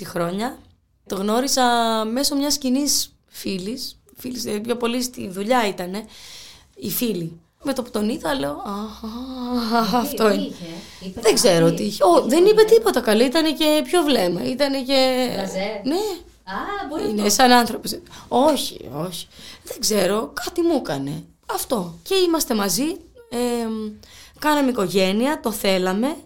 χρόνια 0.05 0.59
το 1.07 1.17
γνώρισα 1.17 1.65
μέσω 2.13 2.37
μιας 2.37 2.59
κοινή 2.59 2.85
φίλης. 3.27 4.01
Φίλης, 4.17 4.47
ε, 4.47 4.51
πιο 4.59 4.77
πολύ 4.77 5.03
στη 5.03 5.29
δουλειά 5.29 5.69
ήταν 5.69 5.95
η 6.75 6.91
φίλη. 6.91 7.41
Με 7.63 7.73
το 7.73 7.83
που 7.83 7.91
τον 7.91 8.09
είδα, 8.09 8.35
λέω 8.35 8.63
Αυτό 10.03 10.33
είναι. 10.33 10.51
Δεν 11.15 11.35
ξέρω 11.35 11.73
τι 11.73 11.85
είχε. 11.85 12.05
δεν 12.27 12.47
είπε 12.47 12.63
τίποτα 12.63 13.01
καλή. 13.01 13.25
Ήταν 13.25 13.57
και 13.57 13.83
πιο 13.85 14.03
βλέμμα. 14.03 14.45
Ήταν 14.45 14.85
και. 14.85 15.29
Ναι. 15.85 15.95
Α, 16.45 16.87
μπορεί 16.89 17.09
Είναι 17.09 17.29
σαν 17.29 17.51
άνθρωπος. 17.51 17.99
Όχι, 18.29 18.81
όχι. 19.07 19.27
Δεν 19.65 19.81
ξέρω. 19.81 20.33
Κάτι 20.45 20.63
μου 20.63 20.77
έκανε. 20.77 21.25
Αυτό. 21.47 21.99
Και 22.03 22.15
είμαστε 22.15 22.55
μαζί. 22.55 22.97
Κάναμε 24.39 24.71
οικογένεια. 24.71 25.41
Το 25.41 25.53
θέλαμε. 25.53 26.17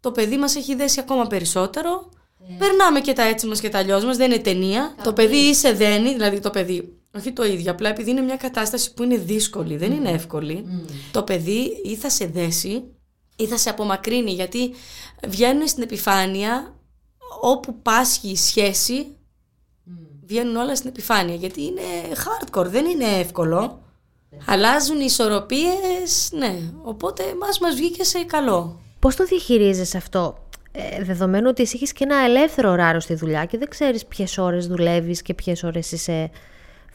Το 0.00 0.12
παιδί 0.12 0.36
μας 0.36 0.56
έχει 0.56 0.74
δέσει 0.74 1.00
ακόμα 1.00 1.26
περισσότερο. 1.26 2.08
Ε. 2.50 2.54
Περνάμε 2.58 3.00
και 3.00 3.12
τα 3.12 3.22
έτσι 3.22 3.46
μας 3.46 3.60
και 3.60 3.68
τα 3.68 3.78
αλλιώς 3.78 4.04
μας. 4.04 4.16
Δεν 4.16 4.30
είναι 4.30 4.40
ταινία. 4.40 4.94
Το 5.02 5.12
παιδί 5.12 5.36
είσαι 5.36 5.72
δένει. 5.72 6.12
Δηλαδή 6.12 6.40
το 6.40 6.50
παιδί 6.50 6.98
όχι 7.16 7.32
το 7.32 7.44
ίδιο, 7.44 7.70
απλά 7.72 7.88
επειδή 7.88 8.10
είναι 8.10 8.20
μια 8.20 8.36
κατάσταση 8.36 8.94
που 8.94 9.02
είναι 9.02 9.16
δύσκολη, 9.16 9.76
δεν 9.76 9.92
είναι 9.92 10.10
εύκολη. 10.10 10.64
Το 11.10 11.22
παιδί 11.22 11.80
ή 11.84 11.96
θα 11.96 12.10
σε 12.10 12.26
δέσει 12.26 12.84
ή 13.36 13.46
θα 13.46 13.56
σε 13.56 13.70
απομακρύνει, 13.70 14.30
γιατί 14.30 14.74
βγαίνουν 15.28 15.68
στην 15.68 15.82
επιφάνεια 15.82 16.74
όπου 17.40 17.80
πάσχει 17.82 18.28
η 18.28 18.36
σχέση, 18.36 19.16
βγαίνουν 20.26 20.56
όλα 20.56 20.76
στην 20.76 20.88
επιφάνεια, 20.88 21.34
γιατί 21.34 21.62
είναι 21.62 21.82
hardcore, 22.14 22.66
δεν 22.66 22.86
είναι 22.86 23.04
εύκολο. 23.04 23.83
Αλλάζουν 24.46 25.00
οι 25.00 25.04
ισορροπίες, 25.04 26.30
ναι, 26.32 26.58
οπότε 26.82 27.22
μας 27.40 27.58
μας 27.58 27.74
βγήκε 27.74 28.04
σε 28.04 28.24
καλό. 28.24 28.80
Πώς 28.98 29.16
το 29.16 29.24
διαχειρίζεσαι 29.24 29.96
αυτό, 29.96 30.38
ε, 30.72 31.04
δεδομένου 31.04 31.46
ότι 31.48 31.62
εσύ 31.62 31.72
έχεις 31.76 31.92
και 31.92 32.04
ένα 32.04 32.16
ελεύθερο 32.16 32.70
ωράριο 32.70 33.00
στη 33.00 33.14
δουλειά 33.14 33.44
και 33.44 33.58
δεν 33.58 33.68
ξέρεις 33.68 34.06
ποιες 34.06 34.38
ώρες 34.38 34.66
δουλεύεις 34.66 35.22
και 35.22 35.34
ποιες 35.34 35.62
ώρες 35.62 35.92
είσαι 35.92 36.30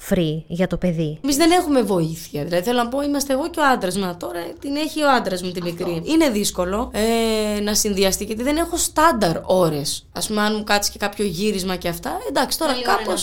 free 0.10 0.44
για 0.48 0.68
το 0.68 0.78
παιδί. 0.78 1.20
Εμείς 1.24 1.36
δεν 1.36 1.52
έχουμε 1.52 1.82
βοήθεια. 1.82 2.44
Δηλαδή, 2.44 2.64
θέλω 2.64 2.84
να 2.84 2.88
πω, 2.88 3.02
είμαστε 3.02 3.34
εγώ 3.34 3.50
και 3.50 3.60
ο 3.60 3.64
άντρας 3.64 3.98
μου. 3.98 4.16
Τώρα 4.20 4.40
την 4.60 4.76
έχει 4.76 5.04
ο 5.04 5.12
άντρας 5.12 5.42
μου 5.44 5.52
τη 5.52 5.62
μικρή. 5.62 6.02
Είναι 6.06 6.30
δύσκολο 6.30 6.92
ε, 6.94 7.60
να 7.60 7.74
συνδυαστεί 7.74 8.24
γιατί 8.24 8.44
δεν 8.44 8.58
έχω 8.58 8.78
στάνταρ 8.78 9.38
ώρες. 9.44 10.08
Α 10.14 10.20
πούμε, 10.20 10.42
αν 10.42 10.56
μου 10.58 10.64
κάτσει 10.64 10.92
και 10.92 10.98
κάποιο 10.98 11.26
γύρισμα 11.26 11.76
και 11.76 11.88
αυτά. 11.88 12.12
Εντάξει, 12.30 12.60
τώρα 12.60 12.74
κάπω. 12.82 13.14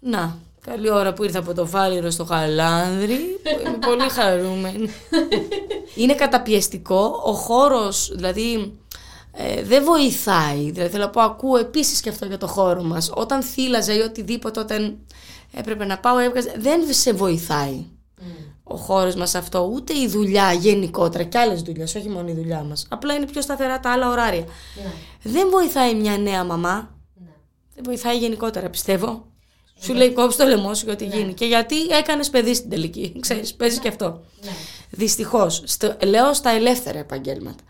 Να, 0.00 0.38
καλή 0.70 0.90
ώρα 0.90 1.12
που 1.12 1.24
ήρθα 1.24 1.38
από 1.38 1.54
το 1.54 1.66
Φάληρο 1.66 2.10
στο 2.10 2.24
Χαλάνδρι. 2.24 3.40
Είμαι 3.66 3.78
πολύ 3.86 4.08
χαρούμενη. 4.08 4.90
είναι 6.00 6.14
καταπιεστικό. 6.14 7.22
Ο 7.24 7.32
χώρος, 7.32 8.12
δηλαδή. 8.14 8.78
Ε, 9.32 9.62
δεν 9.62 9.84
βοηθάει. 9.84 10.70
Δηλαδή, 10.70 10.90
θέλω 10.90 11.04
να 11.04 11.10
πω, 11.10 11.20
ακούω 11.20 11.56
επίσης 11.56 12.00
και 12.00 12.08
αυτό 12.08 12.26
για 12.26 12.38
το 12.38 12.46
χώρο 12.46 12.82
μας. 12.82 13.10
Όταν 13.14 13.42
θύλαζα 13.42 13.94
ή 13.94 14.00
οτιδήποτε, 14.00 14.60
όταν 14.60 14.98
έπρεπε 15.52 15.84
να 15.84 15.98
πάω, 15.98 16.18
έβγαζε. 16.18 16.54
Δεν 16.58 16.80
σε 16.90 17.12
βοηθάει. 17.12 17.84
ο 18.62 18.76
χώρος 18.76 19.14
μας 19.14 19.34
αυτό, 19.34 19.70
ούτε 19.74 19.98
η 19.98 20.08
δουλειά 20.08 20.52
γενικότερα 20.52 21.24
και 21.24 21.38
άλλες 21.38 21.62
δουλειές, 21.62 21.94
όχι 21.94 22.08
μόνο 22.08 22.28
η 22.28 22.34
δουλειά 22.34 22.62
μας. 22.62 22.86
Απλά 22.90 23.14
είναι 23.14 23.26
πιο 23.26 23.40
σταθερά 23.40 23.80
τα 23.80 23.90
άλλα 23.92 24.10
ωράρια. 24.10 24.44
Ναι. 24.74 24.92
Δεν 25.22 25.48
βοηθάει 25.50 25.94
μια 25.94 26.18
νέα 26.18 26.44
μαμά. 26.44 26.94
Ναι. 27.14 27.30
Δεν 27.74 27.84
βοηθάει 27.84 28.18
γενικότερα, 28.18 28.70
πιστεύω. 28.70 29.26
Σου 29.80 29.94
λέει 29.94 30.12
κόψει 30.12 30.38
το 30.38 30.44
λαιμό 30.44 30.74
σου 30.74 30.86
γιατί 30.86 31.06
ναι. 31.06 31.16
γίνει. 31.16 31.34
Και 31.34 31.44
γιατί 31.44 31.82
έκανες 31.82 32.30
παιδί 32.30 32.54
στην 32.54 32.70
τελική. 32.70 33.16
Ξέρεις, 33.20 33.54
παίζει 33.54 33.78
και 33.78 33.88
αυτό. 33.88 34.24
Ναι. 34.44 34.50
Δυστυχώς. 34.90 35.62
Λέω 36.04 36.34
στα 36.34 36.50
ελεύθερα 36.50 36.98
επαγγέλματα. 36.98 37.62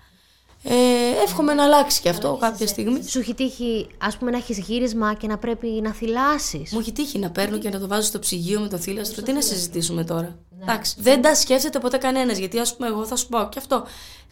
Ε, 0.68 1.22
εύχομαι 1.24 1.54
να 1.54 1.64
αλλάξει 1.64 2.00
και 2.00 2.08
αυτό 2.08 2.36
κάποια 2.40 2.66
στιγμή. 2.66 3.02
Σου 3.08 3.18
έχει 3.18 3.34
τύχει, 3.34 3.86
ας 3.98 4.16
πούμε, 4.16 4.30
να 4.30 4.36
έχεις 4.36 4.58
γύρισμα 4.58 5.14
και 5.14 5.26
να 5.26 5.38
πρέπει 5.38 5.66
να 5.66 5.92
θυλάσεις; 5.92 6.72
Μου 6.72 6.78
έχει 6.78 6.92
τύχει 6.92 7.18
να 7.18 7.30
παίρνω 7.30 7.58
και 7.58 7.68
να 7.68 7.80
το 7.80 7.86
βάζω 7.86 8.06
στο 8.06 8.18
ψυγείο 8.18 8.60
με 8.60 8.68
το 8.68 8.76
θύλαστρο. 8.76 9.22
Τι 9.22 9.32
να 9.32 9.40
συζητήσουμε 9.40 10.04
τώρα; 10.04 10.38
Ναι. 10.58 10.62
Εντάξει, 10.62 10.94
δεν 10.98 11.22
τα 11.22 11.34
σκέφτεται 11.34 11.78
ποτέ 11.78 11.96
κανένας. 11.96 12.38
Γιατί, 12.38 12.58
ας 12.58 12.76
πούμε, 12.76 12.88
εγώ 12.88 13.06
θα 13.06 13.16
σου 13.16 13.28
πω 13.28 13.48
και 13.50 13.58
αυτό. 13.58 13.84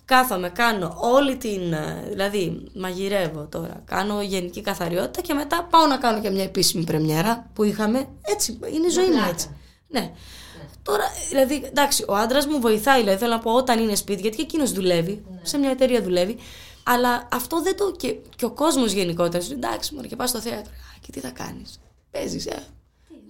Κάθομαι, 0.04 0.48
κάνω 0.48 0.96
όλη 1.00 1.36
την. 1.36 1.72
Ε, 1.72 2.04
δηλαδή, 2.08 2.70
μαγειρεύω 2.74 3.46
τώρα. 3.50 3.82
Κάνω 3.84 4.22
γενική 4.22 4.60
καθαριότητα 4.60 5.20
και 5.20 5.34
μετά 5.34 5.66
πάω 5.70 5.86
να 5.86 5.96
κάνω 5.96 6.20
και 6.20 6.30
μια 6.30 6.42
επίσημη 6.42 6.84
πρεμιέρα 6.84 7.50
που 7.52 7.64
είχαμε. 7.64 8.08
Έτσι, 8.22 8.58
είναι 8.74 8.86
η 8.86 8.90
ζωή 8.90 9.08
μου 9.08 9.22
έτσι. 9.28 9.48
Ναι. 9.88 10.12
Τώρα, 10.82 11.04
δηλαδή, 11.28 11.62
εντάξει, 11.66 12.04
ο 12.08 12.14
άντρας 12.14 12.46
μου 12.46 12.60
βοηθάει, 12.60 13.00
δηλαδή, 13.00 13.18
θέλω 13.18 13.30
να 13.30 13.38
πω, 13.38 13.52
όταν 13.52 13.78
είναι 13.78 13.94
σπίτι, 13.94 14.20
γιατί 14.20 14.36
και 14.36 14.42
εκείνος 14.42 14.72
δουλεύει, 14.72 15.24
ναι. 15.30 15.40
σε 15.42 15.58
μια 15.58 15.70
εταιρεία 15.70 16.02
δουλεύει. 16.02 16.36
Αλλά 16.82 17.28
αυτό 17.32 17.62
δεν 17.62 17.76
το. 17.76 17.92
και, 17.96 18.16
και 18.36 18.44
ο 18.44 18.50
κόσμος 18.50 18.92
γενικότερα. 18.92 19.44
Εντάξει, 19.52 19.94
μόνο 19.94 20.06
και 20.06 20.16
πας 20.16 20.28
στο 20.28 20.40
θέατρο. 20.40 20.72
Και 21.00 21.12
τι 21.12 21.20
θα 21.20 21.30
κάνεις; 21.30 21.80
Παίζεις, 22.10 22.46
ε. 22.46 22.62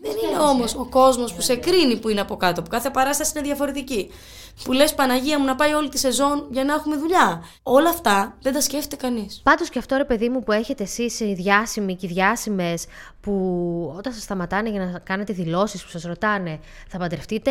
Δεν 0.00 0.12
είναι 0.12 0.38
όμως 0.38 0.74
ο 0.74 0.84
κόσμος 0.84 1.34
που 1.34 1.40
σε 1.40 1.56
κρίνει 1.56 1.96
που 1.96 2.08
είναι 2.08 2.20
από 2.20 2.36
κάτω, 2.36 2.62
που 2.62 2.70
κάθε 2.70 2.90
παράσταση 2.90 3.32
είναι 3.34 3.46
διαφορετική. 3.46 4.10
Που 4.62 4.72
λες 4.72 4.94
Παναγία 4.94 5.38
μου 5.38 5.44
να 5.44 5.54
πάει 5.54 5.72
όλη 5.72 5.88
τη 5.88 5.98
σεζόν 5.98 6.46
για 6.50 6.64
να 6.64 6.74
έχουμε 6.74 6.96
δουλειά. 6.96 7.44
Όλα 7.62 7.88
αυτά 7.88 8.36
δεν 8.42 8.52
τα 8.52 8.60
σκέφτεται 8.60 8.96
κανείς. 9.06 9.40
Πάντως 9.42 9.68
και 9.68 9.78
αυτό 9.78 9.96
ρε 9.96 10.04
παιδί 10.04 10.28
μου 10.28 10.42
που 10.42 10.52
έχετε 10.52 10.82
εσείς 10.82 11.20
οι 11.20 11.34
διάσημοι 11.34 11.96
και 11.96 12.06
οι 12.06 12.08
διάσημες 12.08 12.84
που 13.20 13.32
όταν 13.96 14.12
σας 14.12 14.22
σταματάνε 14.22 14.70
για 14.70 14.84
να 14.92 14.98
κάνετε 14.98 15.32
δηλώσεις 15.32 15.82
που 15.84 15.90
σας 15.90 16.02
ρωτάνε, 16.02 16.60
θα 16.88 16.98
παντρευτείτε; 16.98 17.50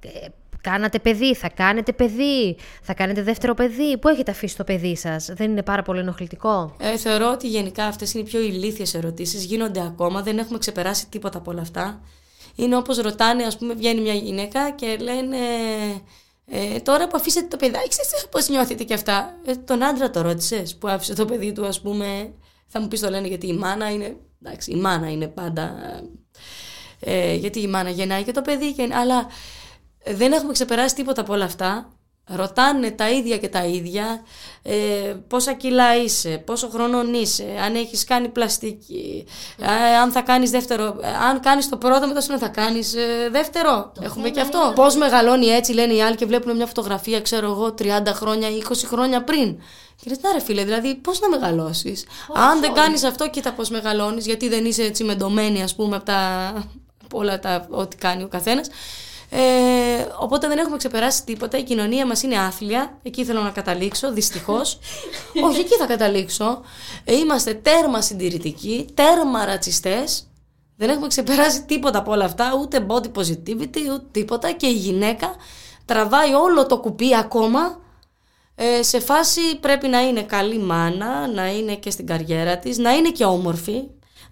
Ε, 0.00 0.26
κάνατε 0.60 0.98
παιδί, 0.98 1.34
θα 1.34 1.48
κάνετε 1.48 1.92
παιδί, 1.92 2.56
θα 2.82 2.94
κάνετε 2.94 3.22
δεύτερο 3.22 3.54
παιδί; 3.54 3.98
Πού 3.98 4.08
έχετε 4.08 4.30
αφήσει 4.30 4.56
το 4.56 4.64
παιδί 4.64 4.96
σας, 4.96 5.30
Δεν 5.32 5.50
είναι 5.50 5.62
πάρα 5.62 5.82
πολύ 5.82 6.00
ενοχλητικό; 6.00 6.74
Ε, 6.78 6.96
θεωρώ 6.96 7.30
ότι 7.30 7.48
γενικά 7.48 7.84
αυτές 7.84 8.12
είναι 8.14 8.22
οι 8.22 8.26
πιο 8.26 8.40
ηλίθιες 8.40 8.94
ερωτήσεις. 8.94 9.44
Γίνονται 9.44 9.80
ακόμα, 9.80 10.22
δεν 10.22 10.38
έχουμε 10.38 10.58
ξεπεράσει 10.58 11.06
τίποτα 11.08 11.38
από 11.38 11.50
όλα 11.50 11.60
αυτά. 11.60 12.00
Είναι 12.54 12.76
όπως 12.76 12.96
ρωτάνε, 12.98 13.44
ας 13.44 13.58
πούμε, 13.58 13.74
βγαίνει 13.74 14.00
μια 14.00 14.14
γυναίκα 14.14 14.70
και 14.70 14.96
λένε. 15.00 15.36
Ε, 16.54 16.80
τώρα 16.80 17.06
που 17.06 17.16
αφήσετε 17.16 17.46
το 17.46 17.56
παιδάκι, 17.56 17.88
ξέρετε 17.88 18.26
πώς 18.30 18.48
νιώθετε 18.48 18.84
και 18.84 18.94
αυτά; 18.94 19.38
Ε, 19.44 19.56
τον 19.56 19.82
άντρα 19.82 20.10
το 20.10 20.20
ρώτησες 20.20 20.76
που 20.76 20.88
άφησε 20.88 21.14
το 21.14 21.24
παιδί 21.24 21.52
του, 21.52 21.66
ας 21.66 21.80
πούμε. 21.80 22.34
Θα 22.66 22.80
μου 22.80 22.88
πεις 22.88 23.00
το 23.00 23.10
λένε 23.10 23.28
γιατί 23.28 23.46
η 23.46 23.52
μάνα 23.52 23.90
είναι. 23.90 24.16
Εντάξει, 24.42 24.70
η 24.70 24.74
μάνα 24.74 25.10
είναι 25.10 25.28
πάντα. 25.28 25.74
Ε, 27.00 27.34
γιατί 27.34 27.60
η 27.60 27.66
μάνα 27.66 27.90
γεννάει 27.90 28.22
και 28.22 28.32
το 28.32 28.42
παιδί, 28.42 28.72
και, 28.72 28.88
αλλά 28.92 29.26
δεν 30.04 30.32
έχουμε 30.32 30.52
ξεπεράσει 30.52 30.94
τίποτα 30.94 31.20
από 31.20 31.32
όλα 31.32 31.44
αυτά. 31.44 31.92
Ρωτάνε 32.26 32.90
τα 32.90 33.10
ίδια 33.10 33.38
και 33.38 33.48
τα 33.48 33.64
ίδια, 33.64 34.22
ε, 34.62 34.74
πόσα 35.28 35.52
κιλά 35.52 35.96
είσαι, 35.96 36.42
πόσο 36.46 36.68
χρονών 36.68 37.14
είσαι, 37.14 37.44
αν 37.64 37.74
έχεις 37.74 38.04
κάνει 38.04 38.28
πλαστική, 38.28 39.26
ε, 39.58 39.96
αν 39.96 40.10
θα 40.12 40.20
κάνεις 40.20 40.50
δεύτερο, 40.50 40.84
ε, 40.84 41.08
αν 41.28 41.40
κάνεις 41.40 41.68
το 41.68 41.76
πρώτο 41.76 42.06
μετά 42.06 42.20
σου 42.20 42.38
θα 42.38 42.48
κάνεις 42.48 42.94
ε, 42.94 43.28
δεύτερο. 43.30 43.92
Έχουμε 44.00 44.28
και 44.30 44.40
αυτό. 44.40 44.72
Πώς 44.74 44.96
μεγαλώνει 44.96 45.46
έτσι 45.46 45.72
λένε 45.72 45.92
οι 45.92 46.02
άλλοι 46.02 46.16
και 46.16 46.26
βλέπουν 46.26 46.56
μια 46.56 46.66
φωτογραφία, 46.66 47.20
ξέρω 47.20 47.50
εγώ, 47.50 47.74
30 47.78 47.86
χρόνια 48.06 48.48
ή 48.48 48.62
20 48.68 48.72
χρόνια 48.86 49.24
πριν. 49.24 49.56
Και 49.96 50.10
λες, 50.10 50.18
ρε 50.32 50.40
φίλε, 50.40 50.64
δηλαδή 50.64 50.94
πώς 50.94 51.20
να 51.20 51.28
μεγαλώσεις; 51.28 52.04
αν 52.34 52.60
δεν 52.60 52.72
κάνεις 52.72 53.04
αυτό, 53.04 53.30
κοίτα 53.30 53.52
πώς 53.52 53.70
μεγαλώνεις, 53.70 54.26
γιατί 54.26 54.48
δεν 54.48 54.64
είσαι 54.64 54.82
έτσι 54.82 55.04
μεντωμένη 55.04 55.62
ας 55.62 55.74
πούμε 55.74 55.96
από, 55.96 56.04
τα, 56.04 56.52
από 57.04 57.18
όλα 57.18 57.38
τα 57.38 57.66
ό,τι 57.70 57.96
κάνει 57.96 58.22
ο 58.22 58.28
καθένας. 58.28 58.68
Ε, 59.34 60.06
οπότε 60.18 60.48
δεν 60.48 60.58
έχουμε 60.58 60.76
ξεπεράσει 60.76 61.24
τίποτα. 61.24 61.58
Η 61.58 61.62
κοινωνία 61.62 62.06
μας 62.06 62.22
είναι 62.22 62.38
άθλια. 62.38 62.98
Εκεί 63.02 63.24
θέλω 63.24 63.40
να 63.40 63.50
καταλήξω, 63.50 64.12
δυστυχώς. 64.12 64.78
Όχι, 65.46 65.60
εκεί 65.60 65.74
θα 65.74 65.86
καταλήξω. 65.86 66.60
Ε, 67.04 67.16
είμαστε 67.16 67.54
τέρμα 67.54 68.00
συντηρητικοί, 68.00 68.86
τέρμα 68.94 69.44
ρατσιστές. 69.44 70.26
Δεν 70.76 70.88
έχουμε 70.90 71.06
ξεπεράσει 71.06 71.64
τίποτα 71.64 71.98
από 71.98 72.10
όλα 72.10 72.24
αυτά, 72.24 72.56
ούτε 72.60 72.86
body 72.88 73.18
positivity, 73.18 73.80
ούτε 73.92 74.04
τίποτα. 74.10 74.52
Και 74.52 74.66
η 74.66 74.72
γυναίκα 74.72 75.34
τραβάει 75.84 76.34
όλο 76.34 76.66
το 76.66 76.78
κουπί 76.78 77.16
ακόμα. 77.16 77.80
Ε, 78.54 78.82
σε 78.82 79.00
φάση 79.00 79.40
πρέπει 79.60 79.88
να 79.88 80.00
είναι 80.00 80.22
καλή 80.22 80.58
μάνα, 80.58 81.28
να 81.28 81.52
είναι 81.52 81.74
και 81.74 81.90
στην 81.90 82.06
καριέρα 82.06 82.58
της, 82.58 82.78
να 82.78 82.92
είναι 82.92 83.10
και 83.10 83.24
όμορφη, 83.24 83.82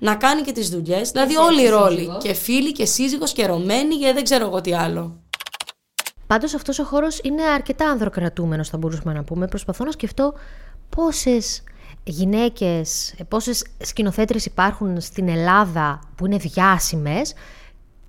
να 0.00 0.14
κάνει 0.14 0.42
και 0.42 0.52
τις 0.52 0.68
δουλειές. 0.68 1.10
Δηλαδή 1.10 1.36
όλοι 1.36 1.62
οι 1.62 1.68
ρόλοι. 1.68 2.08
Και 2.20 2.32
φίλοι 2.32 2.72
και 2.72 2.84
σύζυγος 2.84 3.32
και 3.32 3.42
ερωμένοι 3.42 3.96
και 3.96 4.12
δεν 4.12 4.24
ξέρω 4.24 4.46
εγώ 4.46 4.60
τι 4.60 4.74
άλλο. 4.74 5.22
Πάντως 6.26 6.54
αυτός 6.54 6.78
ο 6.78 6.84
χώρος 6.84 7.20
είναι 7.22 7.42
αρκετά 7.42 7.88
ανδροκρατούμενος, 7.90 8.68
θα 8.68 8.78
μπορούσαμε 8.78 9.12
να 9.12 9.24
πούμε. 9.24 9.46
Προσπαθώ 9.46 9.84
να 9.84 9.90
σκεφτώ 9.90 10.34
πόσες 10.96 11.62
γυναίκες, 12.04 13.14
πόσες 13.28 13.64
σκηνοθέτρες 13.78 14.44
υπάρχουν 14.46 15.00
στην 15.00 15.28
Ελλάδα 15.28 16.00
που 16.16 16.26
είναι 16.26 16.36
διάσημες 16.36 17.32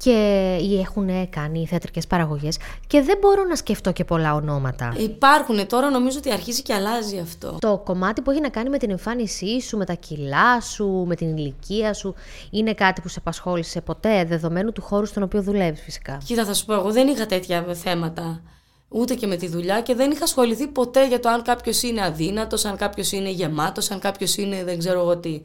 και 0.04 0.58
ή 0.62 0.80
έχουν 0.80 1.30
κάνει 1.30 1.68
θεατρικές 1.68 2.08
παραγωγές 2.08 2.58
και 2.88 3.02
δεν 3.02 3.18
μπορώ 3.22 3.44
να 3.44 3.56
σκεφτώ 3.56 3.92
και 3.92 4.06
πολλά 4.06 4.34
ονόματα. 4.34 4.94
Υπάρχουν 4.98 5.68
τώρα 5.68 5.90
νομίζω 5.90 6.18
ότι 6.18 6.32
αρχίζει 6.32 6.62
και 6.62 6.74
αλλάζει 6.74 7.20
αυτό. 7.20 7.58
Το 7.60 7.82
κομμάτι 7.86 8.22
που 8.22 8.32
έχει 8.32 8.42
να 8.42 8.50
κάνει 8.50 8.70
με 8.70 8.78
την 8.78 8.90
εμφάνισή 8.90 9.62
σου, 9.62 9.78
με 9.78 9.86
τα 9.86 9.94
κιλά 9.94 10.62
σου, 10.62 11.04
με 11.08 11.16
την 11.16 11.38
ηλικία 11.38 11.94
σου 11.94 12.16
είναι 12.52 12.74
κάτι 12.74 13.02
που 13.02 13.08
σε 13.08 13.20
απασχόλησε 13.20 13.82
ποτέ 13.82 14.26
δεδομένου 14.26 14.72
του 14.72 14.82
χώρου 14.82 15.06
στον 15.06 15.24
οποίο 15.24 15.42
δουλεύεις 15.42 15.82
φυσικά. 15.82 16.18
Κοίτα 16.26 16.46
θα 16.46 16.54
σου 16.54 16.66
πω 16.66 16.74
εγώ 16.74 16.92
δεν 16.92 17.08
είχα 17.08 17.26
τέτοια 17.26 17.66
θέματα 17.74 18.42
ούτε 18.88 19.14
και 19.14 19.28
με 19.28 19.36
τη 19.36 19.48
δουλειά 19.48 19.82
και 19.82 19.96
δεν 19.96 20.12
είχα 20.12 20.24
ασχοληθεί 20.24 20.68
ποτέ 20.68 21.08
για 21.08 21.20
το 21.20 21.30
αν 21.30 21.42
κάποιος 21.42 21.84
είναι 21.84 22.04
αδύνατος, 22.04 22.66
αν 22.66 22.76
κάποιος 22.76 23.12
είναι 23.12 23.30
γεμάτος, 23.30 23.92
αν 23.92 24.00
κάποιος 24.00 24.38
είναι 24.38 24.64
δεν 24.64 24.78
ξέρω 24.80 25.00
εγώ 25.00 25.18
τι. 25.18 25.42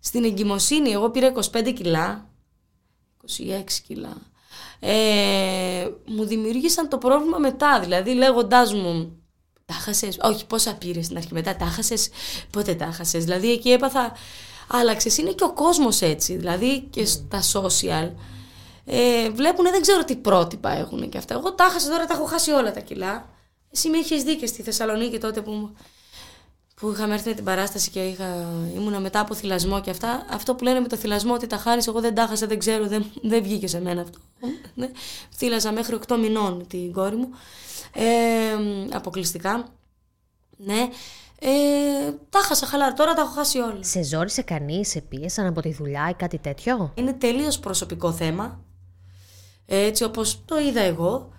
Στην 0.00 0.24
εγκυμοσύνη 0.24 0.90
εγώ 0.90 1.10
πήρα 1.10 1.32
25 1.52 1.72
κιλά 1.74 2.26
26 3.28 3.64
κιλά. 3.86 4.16
Ε, 4.80 5.88
μου 6.06 6.24
δημιούργησαν 6.24 6.88
το 6.88 6.98
πρόβλημα 6.98 7.38
μετά, 7.38 7.80
δηλαδή 7.80 8.12
λέγοντάς 8.12 8.74
μου 8.74 9.16
τα 9.64 9.74
χασε. 9.74 10.08
Όχι, 10.20 10.46
πόσα 10.46 10.74
πήρες 10.74 11.04
στην 11.04 11.16
αρχή 11.16 11.32
μετά, 11.32 11.56
τα 11.56 11.64
χασε. 11.64 11.94
Πότε 12.50 12.74
τα 12.74 12.86
χασε. 12.86 13.18
Δηλαδή 13.18 13.52
εκεί 13.52 13.70
έπαθα. 13.70 14.12
Άλλαξες. 14.68 15.18
Είναι 15.18 15.32
και 15.32 15.44
ο 15.44 15.52
κόσμος 15.52 16.00
έτσι. 16.00 16.36
Δηλαδή 16.36 16.80
και 16.80 17.04
στα 17.04 17.42
social. 17.52 18.10
Ε, 18.84 19.30
βλέπουν, 19.30 19.64
δεν 19.70 19.80
ξέρω 19.80 20.04
τι 20.04 20.16
πρότυπα 20.16 20.70
έχουν 20.70 21.08
και 21.08 21.18
αυτά. 21.18 21.34
Εγώ 21.34 21.52
τα 21.52 21.64
χάσα 21.64 21.88
τώρα, 21.88 22.06
τα 22.06 22.14
έχω 22.14 22.24
χάσει 22.24 22.50
όλα 22.50 22.72
τα 22.72 22.80
κιλά. 22.80 23.28
Εσύ 23.70 23.88
με 23.88 23.98
είχες 23.98 24.22
δει 24.22 24.36
και 24.36 24.46
στη 24.46 24.62
Θεσσαλονίκη 24.62 25.18
τότε 25.18 25.40
που 25.40 25.76
που 26.80 26.90
είχαμε 26.90 27.14
έρθει 27.14 27.28
με 27.28 27.34
την 27.34 27.44
παράσταση 27.44 27.90
και 27.90 28.00
είχα, 28.04 28.46
ήμουνα 28.74 29.00
μετά 29.00 29.20
από 29.20 29.34
θυλασμό 29.34 29.80
και 29.80 29.90
αυτά. 29.90 30.26
Αυτό 30.30 30.54
που 30.54 30.64
λένε 30.64 30.80
με 30.80 30.88
το 30.88 30.96
θυλασμό 30.96 31.34
ότι 31.34 31.46
τα 31.46 31.56
χάνεις, 31.56 31.86
εγώ 31.86 32.00
δεν 32.00 32.14
τα 32.14 32.26
χάσα, 32.26 32.46
δεν 32.46 32.58
ξέρω, 32.58 32.86
δεν, 32.86 33.04
δεν 33.22 33.42
βγήκε 33.42 33.66
σε 33.66 33.80
μένα 33.80 34.00
αυτό. 34.00 34.18
ναι. 34.74 34.90
Θύλαζα 35.36 35.72
μέχρι 35.72 35.98
8 36.08 36.16
μηνών 36.18 36.66
την 36.66 36.92
κόρη 36.92 37.16
μου. 37.16 37.28
Ε, 37.92 38.04
αποκλειστικά. 38.92 39.68
Ναι. 40.56 40.88
Ε, 41.40 42.12
τα 42.30 42.38
χάσα 42.38 42.66
χαλάρα, 42.66 42.92
τώρα 42.92 43.14
τα 43.14 43.20
έχω 43.20 43.32
χάσει 43.32 43.58
όλα. 43.58 43.82
Σε 43.82 44.02
ζόρισε 44.02 44.42
κανείς, 44.42 44.88
σε 44.88 45.00
πίεσαν 45.00 45.46
από 45.46 45.60
τη 45.60 45.72
δουλειά 45.72 46.08
ή 46.10 46.14
κάτι 46.14 46.38
τέτοιο; 46.38 46.92
Είναι 46.94 47.12
τελείως 47.12 47.58
προσωπικό 47.58 48.12
θέμα. 48.12 48.60
Έτσι 49.66 50.04
όπως 50.04 50.44
το 50.44 50.58
είδα 50.58 50.80
εγώ. 50.80 51.30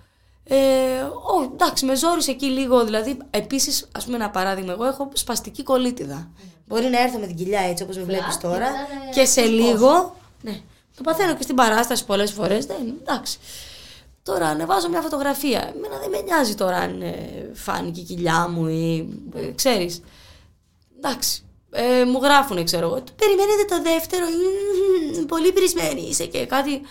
Ε, 0.50 1.02
ό, 1.02 1.52
εντάξει, 1.54 1.86
με 1.86 1.96
ζόρισε 1.96 2.32
εκεί 2.32 2.46
λίγο. 2.46 2.86
Δηλαδή, 2.86 3.18
επίσης, 3.30 3.88
ας 3.92 4.06
πούμε, 4.06 4.16
ένα 4.16 4.30
παράδειγμα, 4.30 4.72
εγώ 4.72 4.86
έχω 4.86 5.10
σπαστική 5.14 5.64
κολίτιδα. 5.64 6.30
Μπορεί 6.68 6.86
να 6.86 7.02
έρθω 7.02 7.20
με 7.20 7.28
την 7.28 7.36
κοιλιά 7.36 7.60
έτσι 7.60 7.84
όπως 7.84 7.98
με 7.98 8.04
βλέπεις 8.04 8.38
τώρα 8.38 8.68
και 9.14 9.26
σε 9.26 9.42
λίγο. 9.42 10.16
Ναι, 10.42 10.60
το 10.98 11.04
παθαίνω 11.04 11.36
και 11.36 11.44
στην 11.44 11.56
παράσταση 11.56 12.06
πολλές 12.06 12.32
φορές. 12.32 12.68
Εντάξει. 13.02 13.38
Τώρα 14.24 14.48
ανεβάζω 14.48 14.90
μια 14.90 15.02
φωτογραφία. 15.02 15.72
Εμένα 15.76 15.98
δεν 16.00 16.10
με 16.10 16.22
νοιάζει 16.22 16.56
τώρα 16.56 16.78
αν 16.78 17.02
ε, 17.02 17.52
φάνηκε 17.54 18.00
η 18.00 18.04
κοιλιά 18.04 18.48
μου 18.48 18.68
ή 18.68 19.20
ε, 19.36 19.52
ξέρεις. 19.56 20.02
Εντάξει. 20.98 21.42
Ε, 21.72 22.06
μου 22.06 22.20
γράφουνε, 22.24 22.64
ξέρω 22.64 22.86
εγώ. 22.86 23.04
Περιμένετε 23.16 23.66
το 23.70 23.82
δεύτερο. 23.82 24.26
Πολύ 25.28 25.52
πρισμένη 25.52 26.02
είσαι 26.02 26.26
και 26.26 26.46
κάτι. 26.46 26.82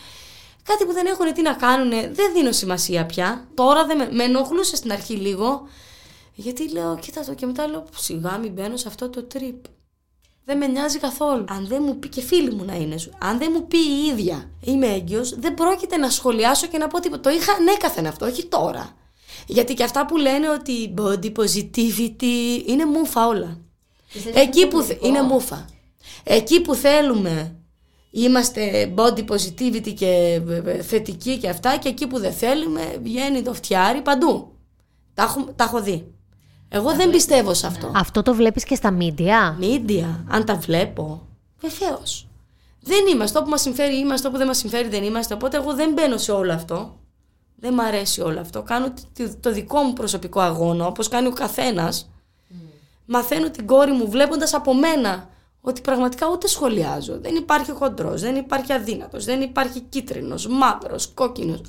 Κάτι 0.66 0.84
που 0.84 0.92
δεν 0.92 1.06
έχουν 1.06 1.32
τι 1.32 1.42
να 1.42 1.52
κάνουν, 1.52 1.90
δεν 1.90 2.32
δίνω 2.34 2.52
σημασία 2.52 3.06
πια. 3.06 3.48
Τώρα 3.54 3.86
δεν 3.86 3.96
με, 3.96 4.08
με 4.12 4.24
ενοχλούσε 4.24 4.76
στην 4.76 4.92
αρχή 4.92 5.14
λίγο. 5.14 5.68
Γιατί 6.34 6.72
λέω, 6.72 6.98
κοίτα 6.98 7.24
το 7.24 7.34
και 7.34 7.46
μετά 7.46 7.66
λέω, 7.66 7.84
σιγά 7.96 8.38
μην 8.38 8.52
μπαίνω 8.52 8.76
σε 8.76 8.88
αυτό 8.88 9.10
το 9.10 9.22
τρίπ. 9.22 9.64
Δεν 10.44 10.56
με 10.56 10.66
νοιάζει 10.66 10.98
καθόλου. 10.98 11.44
Αν 11.48 11.66
δεν 11.66 11.82
μου 11.82 11.98
πει 11.98 12.08
και 12.08 12.20
φίλοι 12.20 12.54
μου 12.54 12.64
να 12.64 12.74
είναι 12.74 12.98
σου, 12.98 13.10
αν 13.18 13.38
δεν 13.38 13.50
μου 13.54 13.66
πει 13.66 13.78
η 13.78 14.06
ίδια 14.12 14.50
είμαι 14.60 14.86
έγκυος, 14.86 15.34
δεν 15.38 15.54
πρόκειται 15.54 15.96
να 15.96 16.10
σχολιάσω 16.10 16.66
και 16.66 16.78
να 16.78 16.88
πω 16.88 17.00
τίποτα. 17.00 17.20
Το 17.20 17.30
είχα 17.30 17.52
ανέκαθεν 17.52 18.06
αυτό, 18.06 18.26
όχι 18.26 18.46
τώρα. 18.46 18.96
Γιατί 19.46 19.74
και 19.74 19.82
αυτά 19.82 20.06
που 20.06 20.16
λένε 20.16 20.50
ότι 20.50 20.94
body 20.98 21.32
positivity 21.36 22.62
είναι 22.66 22.86
μούφα 22.86 23.26
όλα. 23.26 23.58
Εκεί 24.34 24.66
που 24.66 24.86
είναι 25.02 25.22
μούφα. 25.22 25.64
Εκεί 26.24 26.60
που 26.60 26.74
θέλουμε 26.74 27.55
είμαστε 28.22 28.92
body 28.96 29.24
positivity 29.28 29.94
και 29.94 30.40
θετικοί 30.82 31.38
και 31.38 31.48
αυτά 31.48 31.76
και 31.76 31.88
εκεί 31.88 32.06
που 32.06 32.18
δεν 32.18 32.32
θέλουμε 32.32 32.98
βγαίνει 33.02 33.42
το 33.42 33.54
φτιάρι 33.54 34.02
παντού. 34.02 34.52
Τα 35.14 35.22
έχω, 35.22 35.44
τα 35.56 35.64
έχω 35.64 35.82
δει. 35.82 36.14
Εγώ 36.68 36.94
δεν 36.94 37.10
πιστεύω 37.10 37.54
σε 37.54 37.66
αυτό. 37.66 37.92
Αυτό 37.94 38.22
το 38.22 38.34
βλέπεις 38.34 38.64
και 38.64 38.74
στα 38.74 38.90
μίντια. 38.90 39.56
Μίντια, 39.58 40.24
αν 40.28 40.44
τα 40.44 40.54
βλέπω. 40.54 41.26
Βεβαίως. 41.60 42.28
Δεν 42.80 43.06
είμαστε. 43.12 43.38
Όπου 43.38 43.48
μας 43.48 43.60
συμφέρει 43.60 43.98
είμαστε, 43.98 44.28
όπου 44.28 44.36
δεν 44.36 44.46
μας 44.46 44.58
συμφέρει 44.58 44.88
δεν 44.88 45.02
είμαστε. 45.02 45.34
Οπότε 45.34 45.56
εγώ 45.56 45.74
δεν 45.74 45.92
μπαίνω 45.92 46.16
σε 46.16 46.32
όλο 46.32 46.52
αυτό. 46.52 46.98
Δεν 47.56 47.74
μ' 47.74 47.80
αρέσει 47.80 48.20
όλο 48.20 48.40
αυτό. 48.40 48.62
Κάνω 48.62 48.92
το 49.40 49.52
δικό 49.52 49.82
μου 49.82 49.92
προσωπικό 49.92 50.40
αγώνα, 50.40 50.86
όπως 50.86 51.08
κάνει 51.08 51.26
ο 51.26 51.32
καθένας. 51.32 52.10
Mm. 52.50 52.54
Μαθαίνω 53.04 53.50
την 53.50 53.66
κόρη 53.66 53.92
μου 53.92 54.10
βλέποντας 54.10 54.54
από 54.54 54.74
μένα 54.74 55.28
ότι 55.68 55.80
πραγματικά 55.80 56.28
ούτε 56.30 56.48
σχολιάζω. 56.48 57.18
Δεν 57.20 57.34
υπάρχει 57.34 57.70
χοντρός, 57.70 58.20
δεν 58.20 58.36
υπάρχει 58.36 58.72
αδύνατος, 58.72 59.24
δεν 59.24 59.40
υπάρχει 59.40 59.80
κίτρινος, 59.80 60.46
μαύρος, 60.46 61.06
κόκκινος. 61.06 61.60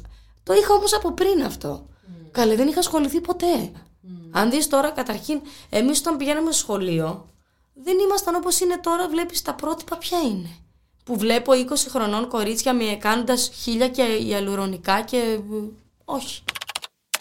Το 0.43 0.53
είχα 0.53 0.73
όμως 0.73 0.93
από 0.93 1.11
πριν 1.11 1.43
αυτό. 1.43 1.85
Mm. 1.87 2.27
Καλέ, 2.31 2.55
δεν 2.55 2.67
είχα 2.67 2.79
ασχοληθεί 2.79 3.21
ποτέ. 3.21 3.71
Mm. 3.73 4.07
Αν 4.31 4.49
δεις 4.49 4.67
τώρα, 4.67 4.89
καταρχήν, 4.89 5.41
εμείς 5.69 5.99
όταν 5.99 6.17
πηγαίναμε 6.17 6.51
στο 6.51 6.59
σχολείο, 6.59 7.25
δεν 7.73 7.99
ήμασταν 7.99 8.35
όπως 8.35 8.59
είναι 8.59 8.79
τώρα, 8.79 9.07
βλέπεις 9.07 9.41
τα 9.41 9.53
πρότυπα 9.53 9.97
ποια 9.97 10.19
είναι. 10.21 10.49
Που 11.03 11.17
βλέπω 11.17 11.51
20 11.53 11.89
χρονών 11.89 12.27
κορίτσια 12.27 12.73
με 12.73 12.97
κάνοντα 12.99 13.35
χίλια 13.35 13.89
και 13.89 14.03
ιαλουρονικά 14.03 15.01
και. 15.01 15.39
Όχι. 16.05 16.43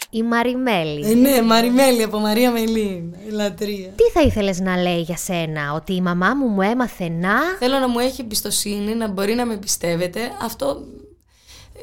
Η 0.09 0.23
Μαριμέλη. 0.23 1.09
Ε, 1.09 1.13
ναι, 1.13 1.41
Μαριμέλη 1.41 2.03
από 2.03 2.19
Μαρία 2.19 2.51
Μελή. 2.51 3.13
Λατρεία. 3.31 3.89
Τι 3.89 4.03
θα 4.13 4.21
ήθελες 4.21 4.59
να 4.59 4.77
λέει 4.77 5.01
για 5.01 5.17
σένα, 5.17 5.73
Ότι 5.73 5.93
η 5.93 6.01
μαμά 6.01 6.33
μου 6.35 6.47
μου 6.47 6.61
έμαθε 6.61 7.09
να. 7.09 7.39
Θέλω 7.59 7.79
να 7.79 7.87
μου 7.87 7.99
έχει 7.99 8.21
εμπιστοσύνη, 8.21 8.95
να 8.95 9.07
μπορεί 9.07 9.33
να 9.33 9.45
με 9.45 9.57
πιστεύετε. 9.57 10.19
Αυτό 10.41 10.83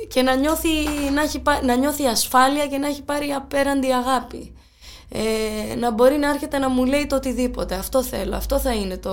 και 0.08 0.22
να 0.22 0.34
νιώθει, 0.34 0.68
να, 1.14 1.22
έχει, 1.22 1.42
να 1.62 1.74
νιώθει 1.74 2.06
ασφάλεια 2.06 2.66
και 2.66 2.78
να 2.78 2.86
έχει 2.86 3.02
πάρει 3.02 3.30
απέραντη 3.30 3.92
αγάπη. 3.92 4.54
Ε, 5.08 5.74
να 5.74 5.90
μπορεί 5.90 6.16
να 6.16 6.30
έρχεται 6.30 6.58
να 6.58 6.68
μου 6.68 6.84
λέει 6.84 7.06
το 7.06 7.16
οτιδήποτε. 7.16 7.74
Αυτό 7.74 8.02
θέλω. 8.02 8.36
Αυτό 8.36 8.58
θα 8.58 8.72
είναι 8.72 8.96
το 8.96 9.12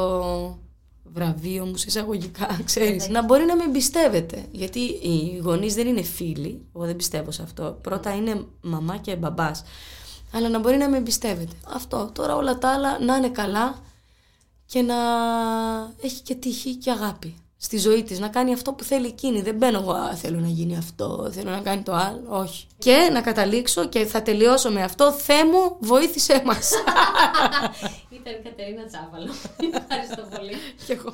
βραβείο 1.13 1.65
μου, 1.65 1.73
εισαγωγικά, 1.85 2.59
ξέρεις. 2.65 3.09
να 3.09 3.23
μπορεί 3.23 3.45
να 3.45 3.55
με 3.55 3.63
εμπιστεύεται. 3.63 4.45
Γιατί 4.51 4.79
οι 4.79 5.39
γονείς 5.43 5.73
δεν 5.73 5.87
είναι 5.87 6.01
φίλοι. 6.01 6.65
Εγώ 6.75 6.85
δεν 6.85 6.95
πιστεύω 6.95 7.31
σε 7.31 7.41
αυτό. 7.41 7.77
Πρώτα 7.81 8.15
είναι 8.15 8.45
μαμά 8.61 8.97
και 8.97 9.15
μπαμπάς. 9.15 9.63
Αλλά 10.33 10.49
να 10.49 10.59
μπορεί 10.59 10.77
να 10.77 10.89
με 10.89 10.97
εμπιστεύεται. 10.97 11.55
Αυτό. 11.67 12.09
Τώρα 12.13 12.35
όλα 12.35 12.57
τα 12.57 12.69
άλλα 12.73 12.99
να 12.99 13.15
είναι 13.15 13.29
καλά 13.29 13.79
και 14.65 14.81
να 14.81 14.95
έχει 16.01 16.21
και 16.21 16.35
τύχη 16.35 16.75
και 16.75 16.91
αγάπη 16.91 17.35
στη 17.63 17.77
ζωή 17.77 18.03
της, 18.03 18.19
να 18.19 18.27
κάνει 18.27 18.53
αυτό 18.53 18.73
που 18.73 18.83
θέλει 18.83 19.07
εκείνη. 19.07 19.41
Δεν 19.41 19.55
μπαίνω 19.55 19.79
εγώ, 19.79 20.15
θέλω 20.15 20.39
να 20.39 20.47
γίνει 20.47 20.77
αυτό, 20.77 21.29
θέλω 21.31 21.49
να 21.49 21.59
κάνει 21.59 21.81
το 21.81 21.93
άλλο, 21.93 22.23
όχι. 22.27 22.67
Και 22.77 23.09
να 23.13 23.21
καταλήξω 23.21 23.87
και 23.87 24.05
θα 24.05 24.21
τελειώσω 24.21 24.71
με 24.71 24.83
αυτό, 24.83 25.11
Θεέ 25.11 25.45
μου, 25.45 25.77
βοήθησέ 25.79 26.41
μας. 26.45 26.71
Ήταν 28.19 28.33
η 28.33 28.43
Κατερίνα 28.43 28.85
Τσάβαλο. 28.85 29.33
Ευχαριστώ 29.81 30.37
πολύ. 30.37 30.53
Και 30.85 30.93
εγώ. 30.93 31.13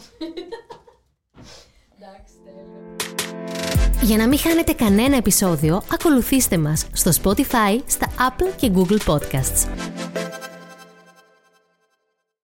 Για 4.01 4.17
να 4.17 4.27
μην 4.27 4.39
χάνετε 4.39 4.73
κανένα 4.73 5.15
επεισόδιο, 5.15 5.83
ακολουθήστε 5.91 6.57
μας 6.57 6.85
στο 6.93 7.11
Spotify, 7.23 7.81
στα 7.85 8.07
Apple 8.07 8.53
και 8.55 8.71
Google 8.75 8.99
Podcasts. 9.05 9.67